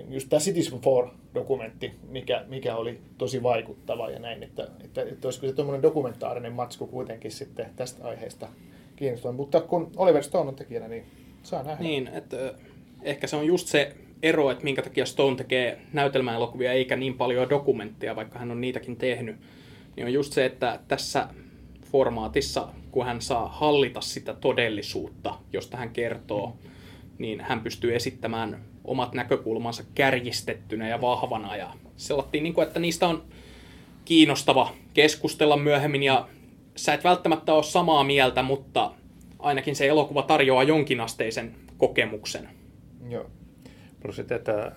just 0.08 0.28
tämä 0.28 0.40
Citizen 0.40 0.78
4-dokumentti, 0.78 1.90
mikä, 2.08 2.44
mikä 2.48 2.76
oli 2.76 3.00
tosi 3.18 3.42
vaikuttava 3.42 4.10
ja 4.10 4.18
näin, 4.18 4.42
että, 4.42 4.68
että, 4.84 5.02
että 5.02 5.28
olisiko 5.28 5.46
se 5.46 5.52
tuommoinen 5.52 5.82
dokumentaarinen 5.82 6.52
matsku 6.52 6.86
kuitenkin 6.86 7.30
sitten 7.30 7.66
tästä 7.76 8.04
aiheesta 8.04 8.48
kiinnostava. 8.96 9.32
Mutta 9.32 9.60
kun 9.60 9.90
Oliver 9.96 10.22
Stone 10.22 10.48
on 10.48 10.56
tekijänä, 10.56 10.88
niin 10.88 11.06
saa 11.42 11.62
nähdä. 11.62 11.82
Niin, 11.82 12.08
että 12.08 12.54
ehkä 13.02 13.26
se 13.26 13.36
on 13.36 13.46
just 13.46 13.68
se 13.68 13.96
ero, 14.22 14.50
että 14.50 14.64
minkä 14.64 14.82
takia 14.82 15.06
Stone 15.06 15.36
tekee 15.36 15.78
näytelmäelokuvia 15.92 16.72
eikä 16.72 16.96
niin 16.96 17.14
paljon 17.14 17.50
dokumentteja, 17.50 18.16
vaikka 18.16 18.38
hän 18.38 18.50
on 18.50 18.60
niitäkin 18.60 18.96
tehnyt, 18.96 19.36
niin 19.96 20.06
on 20.06 20.12
just 20.12 20.32
se, 20.32 20.44
että 20.44 20.80
tässä 20.88 21.28
formaatissa, 21.92 22.68
kun 22.90 23.06
hän 23.06 23.20
saa 23.20 23.48
hallita 23.48 24.00
sitä 24.00 24.34
todellisuutta, 24.34 25.34
josta 25.52 25.76
hän 25.76 25.90
kertoo, 25.90 26.56
niin 27.18 27.40
hän 27.40 27.60
pystyy 27.60 27.96
esittämään 27.96 28.64
omat 28.84 29.14
näkökulmansa 29.14 29.84
kärjistettynä 29.94 30.88
ja 30.88 31.00
vahvana. 31.00 31.56
Ja 31.56 31.70
sellattiin, 31.96 32.44
niin 32.44 32.54
kuin, 32.54 32.66
että 32.66 32.80
niistä 32.80 33.08
on 33.08 33.22
kiinnostava 34.04 34.72
keskustella 34.94 35.56
myöhemmin 35.56 36.02
ja 36.02 36.28
sä 36.76 36.94
et 36.94 37.04
välttämättä 37.04 37.54
ole 37.54 37.62
samaa 37.62 38.04
mieltä, 38.04 38.42
mutta 38.42 38.92
ainakin 39.42 39.76
se 39.76 39.88
elokuva 39.88 40.22
tarjoaa 40.22 40.62
jonkinasteisen 40.62 41.54
kokemuksen. 41.78 42.48
Joo. 43.08 43.30
Plus 44.00 44.16
sitten, 44.16 44.36
että 44.36 44.72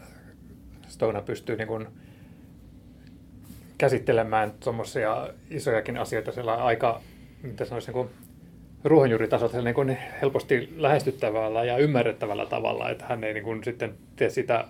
Stone 0.88 1.22
pystyy 1.22 1.56
niin 1.56 1.68
kuin 1.68 1.88
käsittelemään 3.78 4.54
tuommoisia 4.60 5.30
isojakin 5.50 5.98
asioita 5.98 6.32
sillä 6.32 6.56
aika, 6.56 7.02
mitä 7.44 7.66
sanoisi, 7.66 7.92
niin 7.92 7.94
kuin 7.94 8.10
niin 9.64 9.76
kuin 9.76 9.98
helposti 10.22 10.74
lähestyttävällä 10.78 11.64
ja 11.64 11.78
ymmärrettävällä 11.78 12.46
tavalla, 12.46 12.90
että 12.90 13.06
hän 13.10 13.24
ei 13.24 13.34
niin 13.34 13.44
kuin 13.44 13.64
sitten 13.64 13.94
tee 14.16 14.30
sitä 14.30 14.66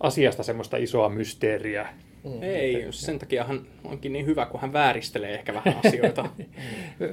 asiasta 0.00 0.42
semmoista 0.42 0.76
isoa 0.76 1.08
mysteeriä. 1.08 1.88
Mm. 2.26 2.42
Ei, 2.42 2.86
sen 2.90 3.18
takia 3.18 3.44
hän 3.44 3.60
onkin 3.84 4.12
niin 4.12 4.26
hyvä, 4.26 4.46
kun 4.46 4.60
hän 4.60 4.72
vääristelee 4.72 5.34
ehkä 5.34 5.54
vähän 5.54 5.80
asioita. 5.86 6.28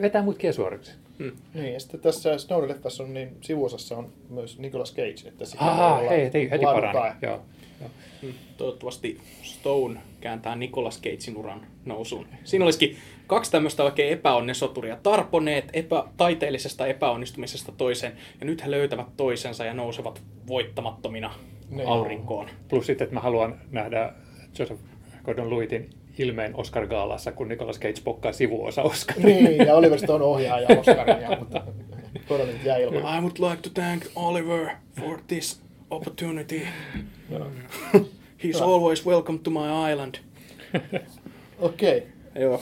Vetää 0.02 0.22
mut 0.22 0.38
kesuoriksi. 0.38 0.92
Mm. 1.18 1.32
Niin, 1.54 1.74
ja 1.74 1.80
sitten 1.80 2.00
tässä 2.00 2.36
Snowden-leffassa 2.38 3.04
on 3.04 3.14
niin 3.14 3.38
sivuosassa 3.42 3.98
on 3.98 4.14
myös 4.30 4.60
Nicolas 4.60 4.94
Cage, 4.96 5.28
että 5.28 5.46
sitä 5.46 5.64
Aha, 5.64 5.98
hei, 5.98 6.30
hei, 6.34 6.50
heti 6.52 6.64
parani. 6.64 7.16
Joo. 7.22 7.42
Mm. 8.22 8.34
Toivottavasti 8.58 9.20
Stone 9.42 10.00
kääntää 10.22 10.56
Nicolas 10.56 11.02
Cagein 11.02 11.38
uran 11.38 11.66
nousuun. 11.86 12.28
Siinä 12.44 12.66
olisikin 12.66 12.98
kaksi 13.28 13.52
tämmöistä 13.52 13.84
oikein 13.84 14.14
epäonnesoturia. 14.14 14.98
Tarponeet 15.04 15.70
epä, 15.74 16.04
taiteellisesta 16.18 16.88
epäonnistumisesta 16.88 17.72
toiseen, 17.72 18.14
ja 18.40 18.46
nyt 18.46 18.64
he 18.64 18.72
löytävät 18.72 19.08
toisensa 19.18 19.66
ja 19.66 19.74
nousevat 19.74 20.22
voittamattomina 20.48 21.34
ne. 21.70 21.84
aurinkoon. 21.84 22.50
Plus 22.68 22.86
sitten, 22.86 23.06
että 23.06 23.14
mä 23.14 23.20
haluan 23.20 23.60
nähdä 23.72 24.14
Joseph 24.60 24.82
Gordon-Lewitin 25.24 25.90
ilmeen 26.18 26.56
Oscar-gaalassa, 26.56 27.32
kun 27.32 27.48
Nicolas 27.48 27.80
Cage 27.80 28.02
pokkaa 28.04 28.34
sivuosa 28.34 28.82
Oscar. 28.82 29.20
Niin, 29.20 29.68
ja 29.68 29.76
Oliver 29.76 30.00
Stone 30.00 30.24
ohjaaja 30.24 30.68
Oscaria, 30.80 31.30
mutta 31.40 31.64
todella 32.28 32.52
jäi 32.64 32.84
ilman. 32.84 33.18
I 33.18 33.22
would 33.22 33.38
like 33.50 33.62
to 33.62 33.70
thank 33.74 34.04
Oliver 34.16 34.68
for 35.00 35.20
this 35.28 35.62
opportunity. 35.90 36.62
He's 38.44 38.62
always 38.62 39.06
welcome 39.06 39.40
to 39.40 39.52
my 39.52 39.92
island. 39.92 40.16
Okei. 41.60 41.98
Okay. 41.98 42.42
Joo. 42.42 42.62